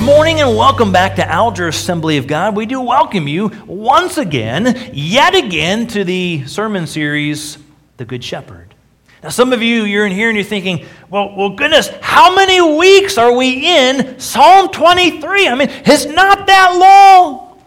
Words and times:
Good 0.00 0.06
morning 0.06 0.40
and 0.40 0.56
welcome 0.56 0.92
back 0.92 1.16
to 1.16 1.28
Alger 1.30 1.68
Assembly 1.68 2.16
of 2.16 2.26
God. 2.26 2.56
We 2.56 2.64
do 2.64 2.80
welcome 2.80 3.28
you 3.28 3.48
once 3.66 4.16
again, 4.16 4.90
yet 4.94 5.34
again, 5.34 5.86
to 5.88 6.04
the 6.04 6.46
sermon 6.46 6.86
series, 6.86 7.58
The 7.98 8.06
Good 8.06 8.24
Shepherd. 8.24 8.74
Now, 9.22 9.28
some 9.28 9.52
of 9.52 9.60
you, 9.60 9.82
you're 9.82 10.06
in 10.06 10.12
here 10.12 10.30
and 10.30 10.38
you're 10.38 10.46
thinking, 10.46 10.86
well, 11.10 11.36
well, 11.36 11.50
goodness, 11.50 11.90
how 12.00 12.34
many 12.34 12.62
weeks 12.78 13.18
are 13.18 13.36
we 13.36 13.66
in 13.66 14.18
Psalm 14.18 14.70
23? 14.70 15.46
I 15.46 15.54
mean, 15.54 15.68
it's 15.68 16.06
not 16.06 16.46
that 16.46 16.76
long. 16.78 17.60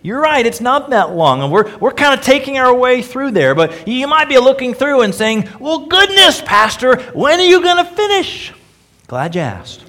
You're 0.00 0.22
right, 0.22 0.46
it's 0.46 0.62
not 0.62 0.88
that 0.88 1.10
long. 1.10 1.42
And 1.42 1.52
we're, 1.52 1.76
we're 1.76 1.92
kind 1.92 2.18
of 2.18 2.24
taking 2.24 2.56
our 2.56 2.74
way 2.74 3.02
through 3.02 3.32
there. 3.32 3.54
But 3.54 3.86
you 3.86 4.06
might 4.06 4.30
be 4.30 4.38
looking 4.38 4.72
through 4.72 5.02
and 5.02 5.14
saying, 5.14 5.50
well, 5.60 5.84
goodness, 5.84 6.40
Pastor, 6.40 7.02
when 7.12 7.38
are 7.38 7.44
you 7.44 7.62
going 7.62 7.84
to 7.84 7.92
finish? 7.94 8.54
Glad 9.08 9.34
you 9.34 9.42
asked. 9.42 9.85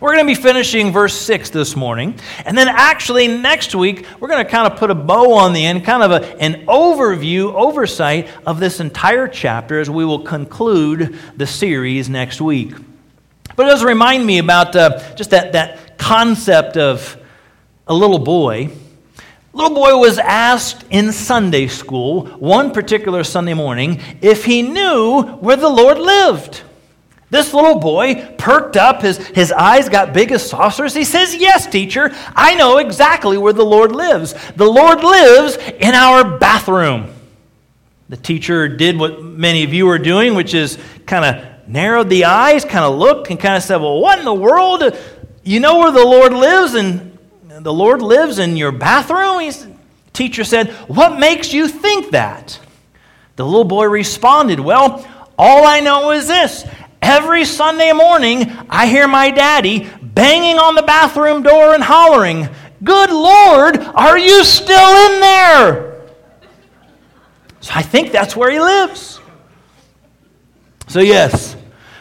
We're 0.00 0.14
going 0.14 0.26
to 0.26 0.34
be 0.34 0.40
finishing 0.40 0.92
verse 0.92 1.14
6 1.14 1.50
this 1.50 1.76
morning. 1.76 2.18
And 2.46 2.56
then, 2.56 2.68
actually, 2.68 3.28
next 3.28 3.74
week, 3.74 4.06
we're 4.18 4.28
going 4.28 4.42
to 4.42 4.50
kind 4.50 4.72
of 4.72 4.78
put 4.78 4.90
a 4.90 4.94
bow 4.94 5.34
on 5.34 5.52
the 5.52 5.64
end, 5.64 5.84
kind 5.84 6.02
of 6.02 6.10
a, 6.10 6.40
an 6.40 6.64
overview, 6.64 7.52
oversight 7.52 8.28
of 8.46 8.60
this 8.60 8.80
entire 8.80 9.28
chapter 9.28 9.78
as 9.78 9.90
we 9.90 10.06
will 10.06 10.20
conclude 10.20 11.18
the 11.36 11.46
series 11.46 12.08
next 12.08 12.40
week. 12.40 12.72
But 13.56 13.66
it 13.66 13.70
does 13.70 13.84
remind 13.84 14.24
me 14.24 14.38
about 14.38 14.74
uh, 14.74 15.14
just 15.16 15.30
that, 15.30 15.52
that 15.52 15.98
concept 15.98 16.78
of 16.78 17.18
a 17.86 17.92
little 17.92 18.18
boy. 18.18 18.70
Little 19.52 19.74
boy 19.74 19.98
was 19.98 20.18
asked 20.18 20.86
in 20.88 21.12
Sunday 21.12 21.66
school, 21.66 22.26
one 22.26 22.72
particular 22.72 23.22
Sunday 23.22 23.54
morning, 23.54 24.00
if 24.22 24.46
he 24.46 24.62
knew 24.62 25.22
where 25.22 25.56
the 25.56 25.68
Lord 25.68 25.98
lived. 25.98 26.62
This 27.30 27.54
little 27.54 27.80
boy 27.80 28.34
perked 28.38 28.76
up, 28.76 29.02
his, 29.02 29.16
his 29.18 29.50
eyes 29.50 29.88
got 29.88 30.12
big 30.12 30.30
as 30.30 30.48
saucers. 30.48 30.94
He 30.94 31.04
says, 31.04 31.34
Yes, 31.34 31.66
teacher, 31.66 32.10
I 32.34 32.54
know 32.54 32.78
exactly 32.78 33.38
where 33.38 33.52
the 33.52 33.64
Lord 33.64 33.92
lives. 33.92 34.34
The 34.56 34.66
Lord 34.66 35.02
lives 35.02 35.56
in 35.80 35.94
our 35.94 36.38
bathroom. 36.38 37.12
The 38.08 38.16
teacher 38.16 38.68
did 38.68 38.98
what 38.98 39.22
many 39.22 39.64
of 39.64 39.72
you 39.72 39.88
are 39.88 39.98
doing, 39.98 40.34
which 40.34 40.54
is 40.54 40.78
kind 41.06 41.24
of 41.24 41.68
narrowed 41.68 42.10
the 42.10 42.26
eyes, 42.26 42.64
kind 42.64 42.84
of 42.84 42.96
looked, 42.96 43.30
and 43.30 43.40
kind 43.40 43.56
of 43.56 43.62
said, 43.62 43.76
Well, 43.78 44.00
what 44.00 44.18
in 44.18 44.24
the 44.24 44.34
world? 44.34 44.96
You 45.42 45.60
know 45.60 45.78
where 45.78 45.92
the 45.92 46.04
Lord 46.04 46.32
lives, 46.32 46.74
and 46.74 47.18
the 47.48 47.72
Lord 47.72 48.02
lives 48.02 48.38
in 48.38 48.56
your 48.56 48.72
bathroom? 48.72 49.40
He's, 49.40 49.66
teacher 50.12 50.44
said, 50.44 50.70
What 50.88 51.18
makes 51.18 51.52
you 51.52 51.68
think 51.68 52.10
that? 52.12 52.60
The 53.36 53.44
little 53.44 53.64
boy 53.64 53.86
responded, 53.86 54.60
Well, 54.60 55.06
all 55.38 55.66
I 55.66 55.80
know 55.80 56.12
is 56.12 56.28
this 56.28 56.64
Every 57.06 57.44
Sunday 57.44 57.92
morning, 57.92 58.50
I 58.70 58.86
hear 58.86 59.06
my 59.06 59.30
daddy 59.30 59.86
banging 60.00 60.58
on 60.58 60.74
the 60.74 60.80
bathroom 60.80 61.42
door 61.42 61.74
and 61.74 61.84
hollering, 61.84 62.48
Good 62.82 63.10
Lord, 63.10 63.76
are 63.76 64.18
you 64.18 64.42
still 64.42 65.12
in 65.12 65.20
there? 65.20 66.02
So 67.60 67.72
I 67.74 67.82
think 67.82 68.10
that's 68.10 68.34
where 68.34 68.50
he 68.50 68.58
lives. 68.58 69.20
So, 70.88 71.00
yes, 71.00 71.54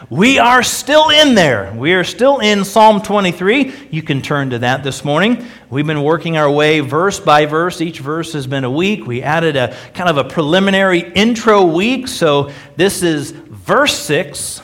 we 0.10 0.40
are 0.40 0.64
still 0.64 1.10
in 1.10 1.36
there. 1.36 1.74
We 1.76 1.96
are 1.96 2.06
still 2.06 2.40
in 2.40 2.64
Psalm 2.64 3.02
23. 3.02 3.90
You 3.92 4.04
can 4.04 4.22
turn 4.22 4.52
to 4.52 4.60
that 4.60 4.86
this 4.86 5.04
morning. 5.04 5.46
We've 5.70 5.86
been 5.86 6.04
working 6.04 6.38
our 6.38 6.50
way 6.50 6.80
verse 6.80 7.20
by 7.20 7.46
verse. 7.46 7.82
Each 7.82 8.00
verse 8.00 8.32
has 8.32 8.48
been 8.48 8.64
a 8.64 8.72
week. 8.72 9.06
We 9.06 9.22
added 9.22 9.58
a 9.58 9.76
kind 9.94 10.10
of 10.10 10.16
a 10.16 10.24
preliminary 10.24 11.00
intro 11.02 11.66
week. 11.66 12.08
So, 12.08 12.52
this 12.78 13.04
is 13.04 13.32
verse 13.32 13.98
6 14.00 14.62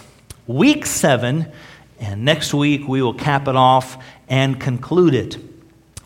week 0.49 0.83
seven, 0.83 1.45
and 1.99 2.25
next 2.25 2.55
week 2.55 2.87
we 2.87 3.03
will 3.03 3.13
cap 3.13 3.47
it 3.47 3.55
off 3.55 4.03
and 4.27 4.59
conclude 4.59 5.13
it. 5.13 5.37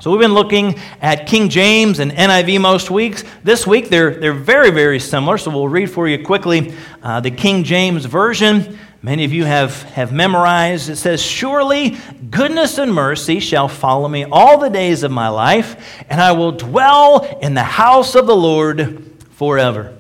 So 0.01 0.11
we've 0.11 0.19
been 0.19 0.33
looking 0.33 0.77
at 0.99 1.27
King 1.27 1.47
James 1.47 1.99
and 1.99 2.11
NIV 2.11 2.59
most 2.59 2.91
weeks. 2.91 3.23
This 3.45 3.65
week 3.65 3.87
they're, 3.87 4.15
they're 4.15 4.33
very, 4.33 4.69
very 4.69 4.99
similar, 4.99 5.37
so 5.37 5.49
we'll 5.49 5.69
read 5.69 5.89
for 5.89 6.09
you 6.09 6.25
quickly 6.25 6.73
uh, 7.01 7.21
the 7.21 7.31
King 7.31 7.63
James 7.63 8.03
Version. 8.03 8.77
Many 9.01 9.23
of 9.23 9.31
you 9.31 9.45
have, 9.45 9.83
have 9.83 10.11
memorized. 10.11 10.89
It 10.89 10.97
says, 10.97 11.21
Surely 11.21 11.97
goodness 12.29 12.77
and 12.77 12.93
mercy 12.93 13.39
shall 13.39 13.69
follow 13.69 14.09
me 14.09 14.25
all 14.25 14.57
the 14.57 14.69
days 14.69 15.03
of 15.03 15.11
my 15.11 15.29
life, 15.29 16.03
and 16.09 16.19
I 16.19 16.33
will 16.33 16.51
dwell 16.51 17.39
in 17.41 17.53
the 17.53 17.63
house 17.63 18.13
of 18.13 18.27
the 18.27 18.35
Lord 18.35 19.09
forever. 19.31 19.97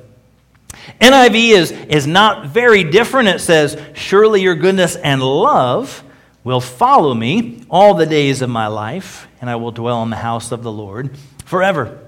NIV 0.99 1.49
is, 1.51 1.71
is 1.71 2.07
not 2.07 2.47
very 2.47 2.83
different. 2.83 3.29
It 3.29 3.39
says, 3.39 3.79
Surely 3.93 4.41
your 4.41 4.55
goodness 4.55 4.95
and 4.95 5.21
love 5.21 6.03
will 6.43 6.61
follow 6.61 7.13
me 7.13 7.63
all 7.69 7.93
the 7.93 8.05
days 8.05 8.41
of 8.41 8.49
my 8.49 8.67
life, 8.67 9.27
and 9.41 9.49
I 9.49 9.55
will 9.55 9.71
dwell 9.71 10.03
in 10.03 10.09
the 10.09 10.15
house 10.15 10.51
of 10.51 10.63
the 10.63 10.71
Lord 10.71 11.17
forever. 11.45 11.99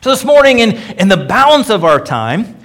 So, 0.00 0.10
this 0.10 0.24
morning, 0.24 0.60
in, 0.60 0.76
in 0.98 1.08
the 1.08 1.16
balance 1.16 1.70
of 1.70 1.84
our 1.84 2.00
time, 2.00 2.56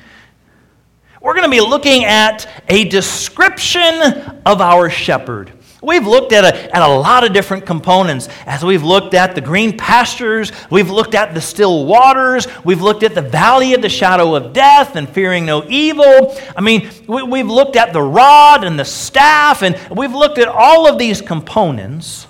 we're 1.22 1.34
going 1.34 1.45
to 1.45 1.51
be 1.51 1.61
looking 1.61 2.03
at 2.03 2.47
a 2.67 2.85
description 2.85 4.01
of 4.45 4.61
our 4.61 4.90
shepherd. 4.90 5.51
We've 5.83 6.05
looked 6.05 6.31
at 6.31 6.43
a, 6.43 6.75
at 6.75 6.83
a 6.83 6.87
lot 6.87 7.23
of 7.23 7.33
different 7.33 7.65
components 7.65 8.29
as 8.45 8.63
we've 8.63 8.83
looked 8.83 9.15
at 9.15 9.33
the 9.33 9.41
green 9.41 9.75
pastures, 9.75 10.51
we've 10.69 10.91
looked 10.91 11.15
at 11.15 11.33
the 11.33 11.41
still 11.41 11.87
waters, 11.87 12.47
we've 12.63 12.83
looked 12.83 13.01
at 13.01 13.15
the 13.15 13.23
valley 13.23 13.73
of 13.73 13.81
the 13.81 13.89
shadow 13.89 14.35
of 14.35 14.53
death 14.53 14.95
and 14.95 15.09
fearing 15.09 15.43
no 15.43 15.65
evil. 15.67 16.37
I 16.55 16.61
mean, 16.61 16.87
we, 17.07 17.23
we've 17.23 17.47
looked 17.47 17.75
at 17.75 17.93
the 17.93 18.01
rod 18.01 18.63
and 18.63 18.77
the 18.77 18.85
staff, 18.85 19.63
and 19.63 19.75
we've 19.89 20.13
looked 20.13 20.37
at 20.37 20.47
all 20.47 20.87
of 20.87 20.99
these 20.99 21.19
components. 21.19 22.27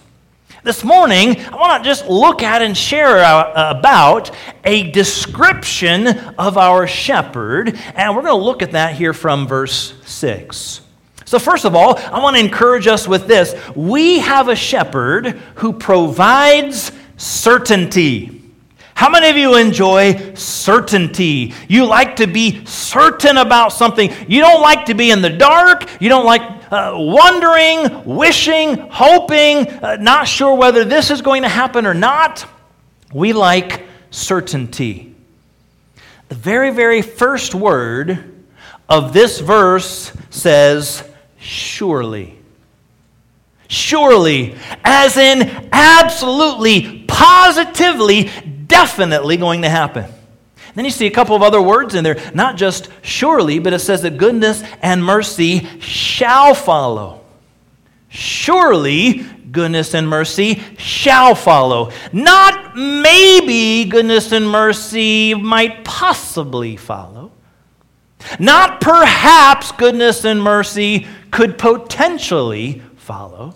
This 0.64 0.86
morning, 0.86 1.38
I 1.38 1.56
want 1.58 1.84
to 1.84 1.90
just 1.90 2.08
look 2.08 2.44
at 2.44 2.62
and 2.62 2.78
share 2.78 3.18
uh, 3.18 3.78
about 3.78 4.32
a 4.64 4.92
description 4.92 6.08
of 6.08 6.58
our 6.58 6.88
shepherd, 6.88 7.78
and 7.96 8.16
we're 8.16 8.22
going 8.22 8.40
to 8.40 8.46
look 8.46 8.62
at 8.62 8.72
that 8.72 8.96
here 8.96 9.12
from 9.12 9.46
verse 9.46 9.94
6. 10.06 10.82
So, 11.32 11.40
first 11.40 11.64
of 11.64 11.76
all, 11.76 11.98
I 11.98 12.20
want 12.20 12.36
to 12.36 12.44
encourage 12.44 12.88
us 12.88 13.08
with 13.08 13.26
this. 13.26 13.56
We 13.74 14.20
have 14.20 14.50
a 14.50 14.56
shepherd 14.56 15.28
who 15.56 15.72
provides 15.72 16.92
certainty. 17.16 18.52
How 18.96 19.10
many 19.10 19.30
of 19.30 19.38
you 19.38 19.56
enjoy 19.56 20.34
certainty? 20.34 21.54
You 21.70 21.86
like 21.86 22.18
to 22.18 22.28
be 22.28 22.66
certain 22.66 23.38
about 23.38 23.72
something. 23.72 24.14
You 24.28 24.42
don't 24.42 24.60
like 24.60 24.88
to 24.88 24.94
be 24.94 25.10
in 25.10 25.22
the 25.22 25.30
dark. 25.30 25.90
You 26.02 26.10
don't 26.10 26.26
like 26.26 26.42
uh, 26.70 26.96
wondering, 26.96 28.04
wishing, 28.04 28.90
hoping, 28.90 29.70
uh, 29.70 29.96
not 30.02 30.28
sure 30.28 30.58
whether 30.58 30.84
this 30.84 31.12
is 31.12 31.22
going 31.22 31.44
to 31.44 31.48
happen 31.48 31.86
or 31.86 31.94
not. 31.94 32.46
We 33.14 33.32
like 33.32 33.86
certainty. 34.10 35.16
The 36.28 36.36
very, 36.36 36.72
very 36.72 37.02
first 37.02 37.56
word 37.56 38.44
of 38.90 39.14
this 39.14 39.40
verse 39.40 40.12
says, 40.30 41.08
surely. 41.42 42.38
Surely, 43.68 44.56
as 44.84 45.18
in 45.18 45.70
absolutely, 45.72 47.04
positively, 47.08 48.30
definitely 48.68 49.38
going 49.38 49.64
to 49.64 49.70
happen. 49.70 50.06
Then 50.76 50.86
you 50.86 50.92
see 50.92 51.08
a 51.08 51.12
couple 51.12 51.36
of 51.36 51.42
other 51.42 51.62
words 51.62 51.96
in 51.96 52.04
there, 52.04 52.20
not 52.34 52.56
just 52.56 52.90
surely, 53.02 53.60
but 53.60 53.74
it 53.74 53.80
says 53.80 54.02
that 54.04 54.18
goodness 54.18 54.64
and 54.82 55.04
mercy 55.04 55.68
shall 55.80 56.54
follow. 56.54 57.22
Surely, 58.10 59.26
goodness 59.52 59.94
and 59.94 60.08
mercy 60.08 60.62
shall 60.78 61.36
follow. 61.36 61.92
Not 62.14 62.76
maybe 62.76 63.90
goodness 63.90 64.32
and 64.32 64.50
mercy 64.50 65.34
might 65.34 65.84
possibly 65.84 66.78
follow. 66.78 67.32
Not 68.40 68.82
perhaps 68.82 69.72
goodness 69.72 70.26
and 70.26 70.42
mercy 70.42 71.08
could 71.32 71.58
potentially 71.58 72.82
follow. 72.98 73.56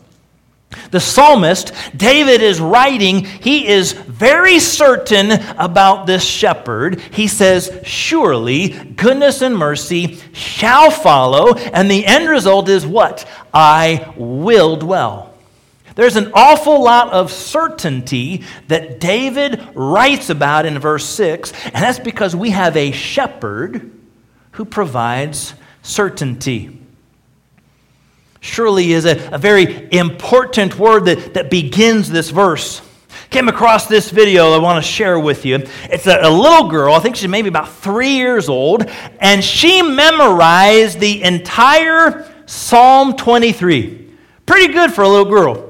The 0.92 1.00
psalmist, 1.00 1.72
David, 1.96 2.42
is 2.42 2.60
writing, 2.60 3.26
he 3.26 3.68
is 3.68 3.94
very 3.94 4.60
certain 4.60 5.32
about 5.58 6.06
this 6.06 6.24
shepherd. 6.24 7.00
He 7.12 7.28
says, 7.28 7.72
Surely 7.84 8.70
goodness 8.70 9.42
and 9.42 9.58
mercy 9.58 10.20
shall 10.34 10.92
follow. 10.92 11.54
And 11.56 11.90
the 11.90 12.06
end 12.06 12.30
result 12.30 12.70
is 12.70 12.86
what? 12.86 13.28
I 13.54 14.14
will 14.18 14.76
dwell. 14.76 15.34
There's 15.96 16.18
an 16.18 16.32
awful 16.34 16.84
lot 16.84 17.14
of 17.14 17.32
certainty 17.32 18.44
that 18.68 19.00
David 19.00 19.66
writes 19.76 20.30
about 20.30 20.66
in 20.66 20.78
verse 20.78 21.06
6, 21.06 21.54
and 21.66 21.76
that's 21.76 22.00
because 22.00 22.36
we 22.36 22.50
have 22.50 22.76
a 22.76 22.92
shepherd 22.92 23.92
who 24.56 24.66
provides 24.66 25.54
certainty 25.82 26.82
surely 28.46 28.94
is 28.94 29.06
a, 29.06 29.34
a 29.34 29.38
very 29.38 29.88
important 29.92 30.78
word 30.78 31.06
that, 31.06 31.34
that 31.34 31.50
begins 31.50 32.10
this 32.10 32.30
verse. 32.30 32.82
Came 33.30 33.50
across 33.50 33.88
this 33.88 34.12
video 34.12 34.52
I 34.54 34.60
want 34.60 34.84
to 34.84 34.90
share 34.90 35.20
with 35.20 35.46
you. 35.46 35.56
It's 35.90 36.06
a, 36.06 36.20
a 36.22 36.30
little 36.30 36.70
girl, 36.70 36.94
I 36.94 37.00
think 37.00 37.16
she's 37.16 37.28
maybe 37.28 37.50
about 37.50 37.70
three 37.70 38.16
years 38.16 38.48
old, 38.48 38.86
and 39.20 39.44
she 39.44 39.82
memorized 39.82 41.00
the 41.00 41.24
entire 41.24 42.32
Psalm 42.46 43.16
23. 43.16 44.14
Pretty 44.46 44.72
good 44.72 44.94
for 44.94 45.02
a 45.02 45.10
little 45.10 45.26
girl. 45.26 45.65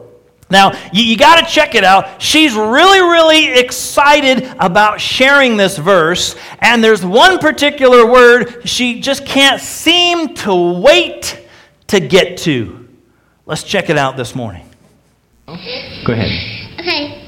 Now, 0.50 0.74
you, 0.94 1.04
you 1.04 1.18
got 1.18 1.40
to 1.40 1.52
check 1.52 1.74
it 1.74 1.84
out. 1.84 2.22
She's 2.22 2.54
really, 2.54 3.02
really 3.02 3.60
excited 3.60 4.44
about 4.60 5.02
sharing 5.02 5.58
this 5.58 5.78
verse, 5.78 6.36
and 6.60 6.84
there's 6.84 7.04
one 7.04 7.40
particular 7.40 8.06
word 8.06 8.68
she 8.68 9.02
just 9.02 9.26
can't 9.26 9.60
seem 9.60 10.36
to 10.36 10.80
wait 10.80 11.48
to 11.88 12.00
get 12.00 12.38
to. 12.40 12.88
Let's 13.46 13.64
check 13.64 13.90
it 13.90 13.98
out 13.98 14.18
this 14.18 14.36
morning. 14.36 14.68
Go 15.48 15.54
ahead. 16.14 16.80
Okay. 16.80 17.22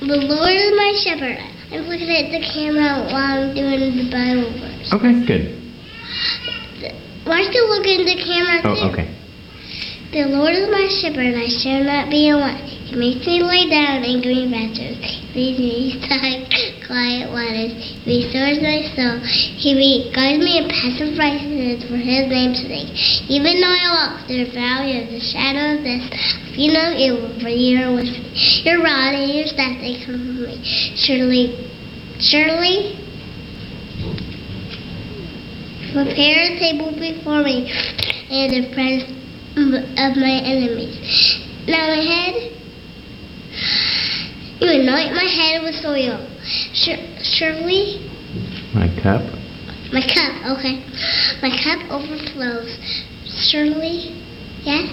The 0.00 0.16
Lord 0.16 0.54
is 0.54 0.72
my 0.76 0.92
shepherd. 1.02 1.38
I'm 1.72 1.82
looking 1.86 2.10
at 2.10 2.30
the 2.30 2.46
camera 2.52 3.10
while 3.12 3.42
I'm 3.42 3.54
doing 3.54 3.80
the 3.96 4.10
Bible 4.10 4.52
verse. 4.60 4.92
Okay, 4.92 5.26
good. 5.26 5.66
Why 7.26 7.42
don't 7.42 7.52
you 7.52 7.66
look 7.68 7.86
at 7.86 8.06
the 8.06 8.22
camera 8.22 8.60
oh, 8.62 8.74
too? 8.74 8.80
Oh, 8.82 8.90
okay. 8.90 9.25
The 10.12 10.22
Lord 10.30 10.54
is 10.54 10.70
my 10.70 10.86
shepherd, 11.02 11.34
I 11.34 11.50
shall 11.50 11.82
not 11.82 12.08
be 12.10 12.30
want. 12.30 12.62
He 12.62 12.94
makes 12.94 13.26
me 13.26 13.42
lay 13.42 13.66
down 13.66 14.06
in 14.06 14.22
green 14.22 14.54
pastures. 14.54 15.02
He 15.02 15.34
leads 15.34 15.58
me 15.58 15.98
beside 15.98 16.46
quiet 16.86 17.26
waters. 17.34 17.74
He 18.06 18.22
restores 18.22 18.62
my 18.62 18.86
soul. 18.94 19.18
He 19.58 19.74
guides 20.14 20.38
me 20.38 20.62
in 20.62 20.70
paths 20.70 21.02
of 21.02 21.18
righteousness 21.18 21.90
for 21.90 21.98
His 21.98 22.30
name's 22.30 22.62
sake. 22.62 22.94
Even 23.26 23.58
though 23.58 23.74
I 23.74 23.86
walk 23.98 24.30
through 24.30 24.46
the 24.46 24.54
valley 24.54 24.94
of 25.02 25.10
the 25.10 25.18
shadow 25.18 25.74
of 25.74 25.82
death, 25.82 26.06
I 26.06 26.54
fear 26.54 26.70
no 26.70 26.86
evil, 26.94 27.26
for 27.42 27.50
you 27.50 27.82
are 27.82 27.90
with 27.90 28.06
me. 28.06 28.30
Your 28.62 28.78
rod 28.86 29.10
and 29.10 29.34
your 29.34 29.50
staff 29.50 29.74
they 29.82 29.98
comfort 30.06 30.54
me. 30.54 30.62
Surely, 31.02 31.66
surely. 32.22 32.94
Prepare 35.90 36.40
a 36.46 36.58
table 36.62 36.94
before 36.94 37.42
me 37.42 37.66
and 38.30 38.54
in 38.54 38.72
front 38.72 39.15
of 39.56 40.16
my 40.16 40.36
enemies. 40.44 41.00
Now 41.66 41.88
my 41.88 42.04
head, 42.04 42.34
you 44.60 44.68
anoint 44.68 45.16
my 45.16 45.24
head 45.24 45.62
with 45.64 45.80
oil. 45.84 46.20
surely, 47.24 48.04
my 48.74 48.88
cup. 49.02 49.24
My 49.92 50.04
cup, 50.04 50.58
okay. 50.58 50.84
My 51.40 51.48
cup 51.56 51.90
overflows. 51.90 52.76
Surely, 53.48 54.12
yes. 54.60 54.92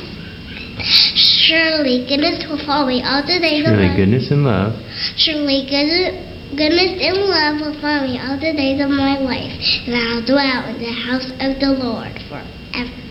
Surely 1.44 2.06
goodness 2.08 2.46
will 2.48 2.64
follow 2.66 2.88
me 2.88 3.04
all 3.04 3.22
the 3.22 3.40
days 3.40 3.66
Surely 3.66 3.68
of 3.68 3.76
my 3.76 3.84
life. 3.84 3.92
My 3.92 3.98
goodness 3.98 4.32
and 4.32 4.44
love. 4.46 4.74
Surely 5.18 5.68
goodness. 5.68 6.30
Goodness 6.56 7.02
and 7.02 7.18
love 7.18 7.62
will 7.62 7.82
follow 7.82 8.06
me 8.06 8.20
all 8.22 8.38
the 8.38 8.54
days 8.54 8.80
of 8.80 8.90
my 8.90 9.18
life, 9.18 9.60
and 9.88 9.96
I'll 9.96 10.22
dwell 10.24 10.70
in 10.70 10.78
the 10.78 10.94
house 10.94 11.32
of 11.42 11.60
the 11.60 11.74
Lord 11.82 12.14
forever. 12.30 13.03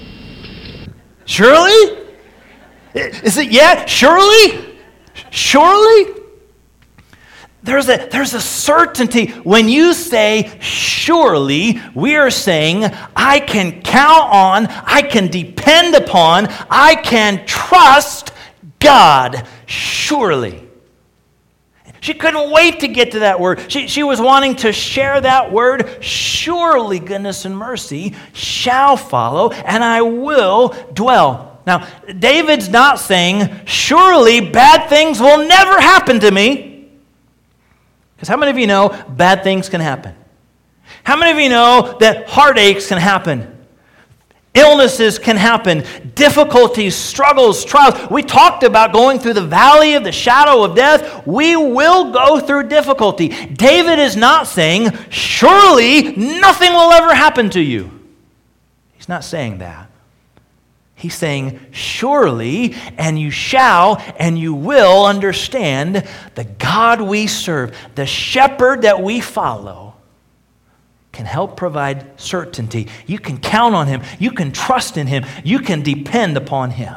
Surely? 1.33 1.97
Is 2.93 3.39
it 3.39 3.51
yet? 3.51 3.89
Surely? 3.89 4.79
Surely? 5.31 6.21
There's 7.63 7.89
a, 7.89 8.07
there's 8.13 8.35
a 8.35 8.41
certainty. 8.41 9.29
When 9.29 9.67
you 9.67 9.95
say 9.95 10.59
surely, 10.61 11.81
we 11.95 12.17
are 12.17 12.31
saying, 12.31 12.85
I 13.17 13.41
can 13.41 13.81
count 13.81 14.31
on, 14.31 14.67
I 14.67 15.01
can 15.01 15.29
depend 15.29 15.95
upon, 15.95 16.49
I 16.69 16.97
can 16.97 17.47
trust 17.47 18.33
God. 18.79 19.49
Surely. 19.65 20.69
She 22.03 22.15
couldn't 22.15 22.51
wait 22.51 22.81
to 22.81 22.89
get 22.89 23.13
to 23.13 23.21
that 23.21 23.39
word. 23.39 23.71
She, 23.71 23.87
she 23.87 24.03
was 24.03 24.21
wanting 24.21 24.57
to 24.57 24.73
share 24.73 25.21
that 25.21 25.53
word. 25.53 26.03
Surely 26.03 26.99
goodness 26.99 27.45
and 27.45 27.57
mercy 27.57 28.17
shall 28.33 28.97
follow, 28.97 29.53
and 29.53 29.85
I 29.85 30.03
will 30.03 30.75
dwell. 30.93 31.61
Now, 31.65 31.87
David's 32.19 32.69
not 32.69 32.99
saying, 32.99 33.67
surely 33.67 34.41
bad 34.41 34.89
things 34.89 35.21
will 35.21 35.47
never 35.47 35.81
happen 35.81 36.19
to 36.19 36.31
me. 36.33 36.91
Because 38.17 38.29
how 38.29 38.37
many 38.37 38.51
of 38.51 38.59
you 38.59 38.67
know 38.67 38.89
bad 39.09 39.45
things 39.45 39.69
can 39.69 39.81
happen? 39.81 40.13
How 41.05 41.17
many 41.17 41.31
of 41.31 41.39
you 41.39 41.51
know 41.51 41.99
that 42.01 42.29
heartaches 42.29 42.89
can 42.89 42.99
happen? 42.99 43.52
Illnesses 44.55 45.19
can 45.19 45.37
happen, 45.37 45.83
difficulties, 46.15 46.95
struggles, 46.95 47.65
trials. 47.65 48.11
We 48.11 48.23
talked 48.23 48.65
about 48.65 48.93
going 48.93 49.19
through 49.19 49.33
the 49.33 49.47
valley 49.47 49.95
of 49.95 50.05
the 50.05 50.13
shadow 50.13 50.63
of 50.63 50.77
death. 50.77 51.27
We 51.27 51.57
will 51.57 52.13
go 52.13 52.39
through 52.39 52.69
difficulty. 52.69 53.29
David 53.29 53.99
is 53.99 54.15
not 54.15 54.47
saying, 54.47 54.91
surely 55.09 56.15
nothing 56.17 56.71
will 56.71 56.93
ever 56.93 57.15
happen 57.15 57.49
to 57.51 57.61
you. 57.63 57.91
He's 58.93 59.09
not 59.09 59.25
saying 59.25 59.59
that. 59.59 59.89
He's 60.97 61.15
saying, 61.15 61.59
surely, 61.71 62.75
and 62.99 63.19
you 63.19 63.31
shall, 63.31 63.97
and 64.19 64.39
you 64.39 64.53
will 64.53 65.07
understand 65.07 66.07
the 66.35 66.45
God 66.45 67.01
we 67.01 67.27
serve, 67.27 67.75
the 67.95 68.07
shepherd 68.07 68.83
that 68.83 69.03
we 69.03 69.21
follow 69.21 69.92
can 71.13 71.27
help 71.27 71.57
provide 71.57 72.19
certainty. 72.19 72.89
You 73.07 73.19
can 73.19 73.39
count 73.39 73.75
on 73.75 73.87
Him. 73.87 74.03
You 74.19 74.31
can 74.31 74.51
trust 74.51 74.97
in 74.97 75.07
Him. 75.07 75.25
You 75.45 75.59
can 75.61 75.83
depend 75.83 76.37
upon 76.37 76.71
Him. 76.71 76.97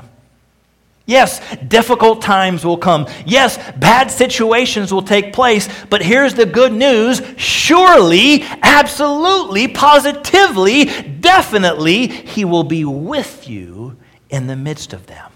Yes, 1.07 1.39
difficult 1.67 2.23
times 2.23 2.65
will 2.65 2.77
come. 2.77 3.07
Yes, 3.27 3.59
bad 3.77 4.09
situations 4.09 4.91
will 4.91 5.03
take 5.03 5.33
place. 5.33 5.69
But 5.89 6.01
here's 6.01 6.33
the 6.33 6.47
good 6.47 6.73
news 6.73 7.21
surely, 7.37 8.41
absolutely, 8.63 9.67
positively, 9.67 10.85
definitely, 11.19 12.07
He 12.07 12.43
will 12.43 12.63
be 12.63 12.85
with 12.85 13.47
you 13.47 13.97
in 14.29 14.47
the 14.47 14.55
midst 14.55 14.93
of 14.93 15.05
them. 15.05 15.31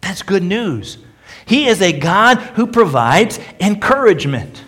That's 0.00 0.22
good 0.22 0.42
news. 0.42 0.98
He 1.44 1.68
is 1.68 1.80
a 1.80 1.92
God 1.92 2.38
who 2.38 2.66
provides 2.66 3.38
encouragement. 3.60 4.64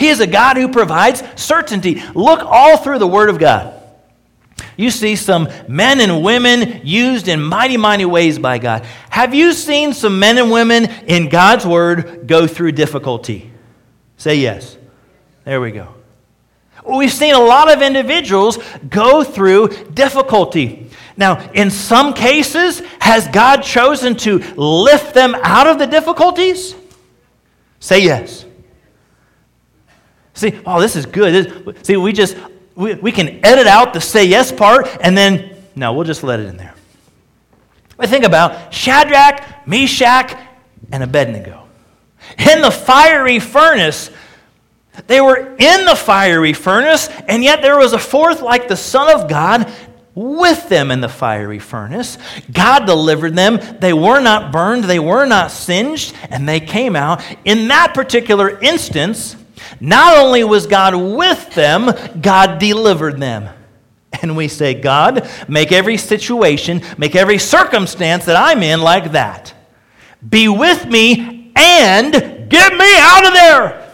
He 0.00 0.08
is 0.08 0.20
a 0.20 0.26
God 0.26 0.56
who 0.56 0.68
provides 0.68 1.22
certainty. 1.36 2.02
Look 2.14 2.40
all 2.40 2.78
through 2.78 3.00
the 3.00 3.06
Word 3.06 3.28
of 3.28 3.38
God. 3.38 3.74
You 4.78 4.90
see 4.90 5.14
some 5.14 5.50
men 5.68 6.00
and 6.00 6.22
women 6.22 6.80
used 6.84 7.28
in 7.28 7.42
mighty, 7.42 7.76
mighty 7.76 8.06
ways 8.06 8.38
by 8.38 8.56
God. 8.56 8.86
Have 9.10 9.34
you 9.34 9.52
seen 9.52 9.92
some 9.92 10.18
men 10.18 10.38
and 10.38 10.50
women 10.50 10.86
in 11.06 11.28
God's 11.28 11.66
Word 11.66 12.26
go 12.26 12.46
through 12.46 12.72
difficulty? 12.72 13.52
Say 14.16 14.36
yes. 14.36 14.78
There 15.44 15.60
we 15.60 15.70
go. 15.70 15.94
We've 16.86 17.12
seen 17.12 17.34
a 17.34 17.40
lot 17.40 17.70
of 17.70 17.82
individuals 17.82 18.58
go 18.88 19.22
through 19.22 19.68
difficulty. 19.92 20.88
Now, 21.18 21.50
in 21.52 21.70
some 21.70 22.14
cases, 22.14 22.80
has 23.00 23.28
God 23.28 23.58
chosen 23.58 24.16
to 24.16 24.38
lift 24.56 25.12
them 25.12 25.34
out 25.42 25.66
of 25.66 25.78
the 25.78 25.86
difficulties? 25.86 26.74
Say 27.80 28.02
yes. 28.04 28.46
See, 30.40 30.58
oh, 30.64 30.80
this 30.80 30.96
is 30.96 31.04
good. 31.04 31.34
This, 31.34 31.86
see, 31.86 31.98
we 31.98 32.14
just, 32.14 32.34
we, 32.74 32.94
we 32.94 33.12
can 33.12 33.44
edit 33.44 33.66
out 33.66 33.92
the 33.92 34.00
say 34.00 34.24
yes 34.24 34.50
part, 34.50 34.88
and 35.02 35.14
then, 35.14 35.54
no, 35.76 35.92
we'll 35.92 36.06
just 36.06 36.22
let 36.22 36.40
it 36.40 36.46
in 36.46 36.56
there. 36.56 36.74
I 37.98 38.06
think 38.06 38.24
about 38.24 38.72
Shadrach, 38.72 39.66
Meshach, 39.66 40.34
and 40.90 41.02
Abednego. 41.02 41.64
In 42.38 42.62
the 42.62 42.70
fiery 42.70 43.38
furnace, 43.38 44.10
they 45.06 45.20
were 45.20 45.56
in 45.58 45.84
the 45.84 45.94
fiery 45.94 46.54
furnace, 46.54 47.08
and 47.28 47.44
yet 47.44 47.60
there 47.60 47.76
was 47.76 47.92
a 47.92 47.98
fourth, 47.98 48.40
like 48.40 48.66
the 48.66 48.78
Son 48.78 49.14
of 49.14 49.28
God, 49.28 49.70
with 50.14 50.70
them 50.70 50.90
in 50.90 51.02
the 51.02 51.08
fiery 51.10 51.58
furnace. 51.58 52.16
God 52.50 52.86
delivered 52.86 53.36
them. 53.36 53.60
They 53.78 53.92
were 53.92 54.20
not 54.20 54.52
burned, 54.52 54.84
they 54.84 55.00
were 55.00 55.26
not 55.26 55.50
singed, 55.50 56.14
and 56.30 56.48
they 56.48 56.60
came 56.60 56.96
out. 56.96 57.22
In 57.44 57.68
that 57.68 57.92
particular 57.92 58.58
instance, 58.60 59.36
not 59.80 60.18
only 60.18 60.44
was 60.44 60.66
God 60.66 60.94
with 60.94 61.54
them, 61.54 61.90
God 62.20 62.58
delivered 62.58 63.18
them. 63.18 63.48
And 64.22 64.36
we 64.36 64.48
say, 64.48 64.74
God, 64.74 65.28
make 65.48 65.72
every 65.72 65.96
situation, 65.96 66.82
make 66.98 67.14
every 67.14 67.38
circumstance 67.38 68.24
that 68.26 68.36
I'm 68.36 68.62
in 68.62 68.80
like 68.80 69.12
that. 69.12 69.54
Be 70.28 70.48
with 70.48 70.86
me 70.86 71.52
and 71.54 72.12
get 72.50 72.72
me 72.72 72.98
out 72.98 73.26
of 73.26 73.32
there. 73.32 73.92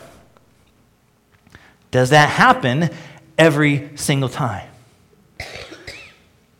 Does 1.91 2.11
that 2.11 2.29
happen 2.29 2.91
every 3.39 3.91
single 3.97 4.29
time? 4.29 4.69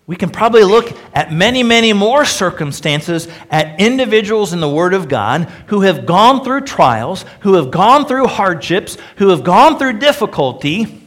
We 0.07 0.15
can 0.15 0.31
probably 0.31 0.63
look 0.63 0.97
at 1.15 1.33
many, 1.33 1.65
many 1.65 1.93
more 1.93 2.25
circumstances 2.25 3.27
at 3.51 3.81
individuals 3.81 4.53
in 4.53 4.61
the 4.61 4.69
Word 4.69 4.95
of 4.95 5.09
God 5.09 5.51
who 5.67 5.81
have 5.81 6.07
gone 6.07 6.45
through 6.45 6.61
trials, 6.61 7.25
who 7.41 7.55
have 7.55 7.73
gone 7.73 8.07
through 8.07 8.29
hardships, 8.29 8.97
who 9.17 9.31
have 9.31 9.43
gone 9.43 9.79
through 9.79 9.99
difficulty. 9.99 11.03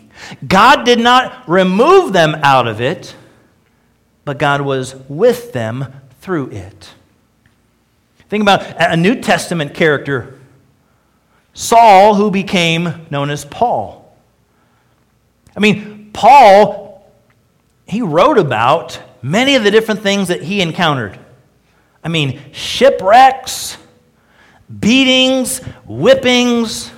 God 0.46 0.84
did 0.84 1.00
not 1.00 1.48
remove 1.48 2.12
them 2.12 2.36
out 2.44 2.68
of 2.68 2.82
it, 2.82 3.16
but 4.26 4.38
God 4.38 4.62
was 4.62 4.96
with 5.08 5.54
them 5.54 5.86
through 6.20 6.52
it. 6.52 6.90
Think 8.28 8.42
about 8.42 8.66
a 8.78 8.98
New 8.98 9.22
Testament 9.22 9.74
character, 9.74 10.38
Saul, 11.54 12.16
who 12.16 12.30
became 12.30 13.08
known 13.10 13.30
as 13.30 13.46
Paul. 13.46 14.14
I 15.56 15.62
mean, 15.62 16.12
Paul 16.12 16.89
he 17.90 18.02
wrote 18.02 18.38
about 18.38 19.02
many 19.22 19.56
of 19.56 19.64
the 19.64 19.72
different 19.72 20.02
things 20.02 20.28
that 20.28 20.44
he 20.44 20.62
encountered. 20.62 21.20
I 22.04 22.08
mean, 22.08 22.40
shipwrecks, 22.52 23.78
beatings, 24.80 25.60
whippings, 25.88 26.92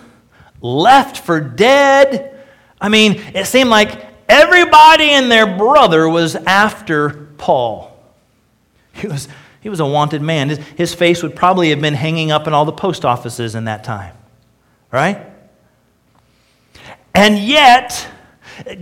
left 0.62 1.26
for 1.26 1.40
dead. 1.40 2.38
I 2.80 2.90
mean, 2.90 3.22
it 3.34 3.48
seemed 3.48 3.70
like 3.70 4.06
everybody 4.28 5.10
and 5.12 5.32
their 5.32 5.58
brother 5.58 6.08
was 6.08 6.36
after 6.36 7.28
Paul. 7.38 7.88
He 8.94 9.08
was, 9.08 9.28
he 9.62 9.70
was 9.70 9.80
a 9.80 9.86
wanted 9.86 10.22
man. 10.22 10.50
His, 10.50 10.58
his 10.58 10.94
face 10.94 11.24
would 11.24 11.36
probably 11.36 11.70
have 11.70 11.82
been 11.82 11.94
hanging 11.94 12.32
up 12.32 12.48
in 12.48 12.54
all 12.54 12.66
the 12.66 12.72
post 12.72 13.06
offices 13.06 13.56
in 13.56 13.66
that 13.66 13.84
time, 13.84 14.16
right? 14.92 15.26
And 17.16 17.38
yet, 17.40 18.08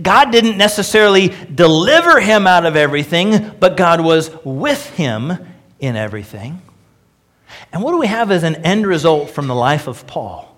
God 0.02 0.30
didn't 0.32 0.58
necessarily 0.58 1.28
deliver 1.28 2.20
him 2.20 2.46
out 2.46 2.66
of 2.66 2.76
everything, 2.76 3.52
but 3.58 3.76
God 3.76 4.00
was 4.00 4.30
with 4.44 4.90
him 4.90 5.32
in 5.78 5.96
everything. 5.96 6.62
And 7.72 7.82
what 7.82 7.92
do 7.92 7.98
we 7.98 8.06
have 8.06 8.30
as 8.30 8.42
an 8.42 8.56
end 8.56 8.86
result 8.86 9.30
from 9.30 9.46
the 9.46 9.54
life 9.54 9.86
of 9.86 10.06
Paul? 10.06 10.56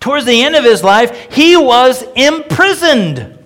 Towards 0.00 0.24
the 0.26 0.42
end 0.42 0.54
of 0.54 0.64
his 0.64 0.82
life, 0.82 1.32
he 1.32 1.56
was 1.56 2.04
imprisoned. 2.14 3.30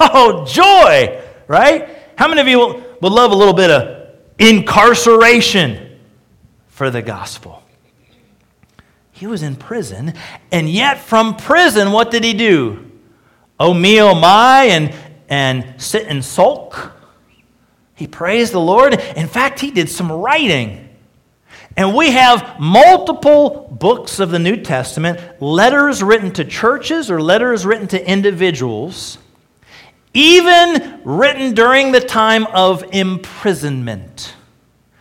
Oh, 0.00 0.44
joy, 0.44 1.22
right? 1.46 1.88
How 2.16 2.26
many 2.26 2.40
of 2.40 2.48
you 2.48 2.82
would 3.00 3.12
love 3.12 3.30
a 3.30 3.36
little 3.36 3.54
bit 3.54 3.70
of 3.70 4.08
incarceration 4.36 6.00
for 6.66 6.90
the 6.90 7.00
gospel? 7.00 7.62
He 9.12 9.28
was 9.28 9.44
in 9.44 9.54
prison, 9.54 10.14
and 10.50 10.68
yet 10.68 10.98
from 10.98 11.36
prison, 11.36 11.92
what 11.92 12.10
did 12.10 12.24
he 12.24 12.34
do? 12.34 12.87
Oh, 13.60 13.74
me, 13.74 14.00
oh, 14.00 14.14
my, 14.14 14.64
and, 14.64 14.94
and 15.28 15.74
sit 15.80 16.06
and 16.06 16.24
sulk? 16.24 16.92
He 17.94 18.06
praised 18.06 18.52
the 18.52 18.60
Lord. 18.60 18.94
In 18.94 19.26
fact, 19.26 19.58
he 19.58 19.70
did 19.70 19.88
some 19.88 20.10
writing. 20.12 20.88
And 21.76 21.94
we 21.94 22.10
have 22.10 22.58
multiple 22.58 23.68
books 23.78 24.20
of 24.20 24.30
the 24.30 24.38
New 24.38 24.56
Testament, 24.56 25.40
letters 25.40 26.02
written 26.02 26.32
to 26.32 26.44
churches 26.44 27.10
or 27.10 27.22
letters 27.22 27.64
written 27.64 27.86
to 27.88 28.10
individuals, 28.10 29.18
even 30.14 31.00
written 31.04 31.54
during 31.54 31.92
the 31.92 32.00
time 32.00 32.46
of 32.46 32.84
imprisonment. 32.92 34.34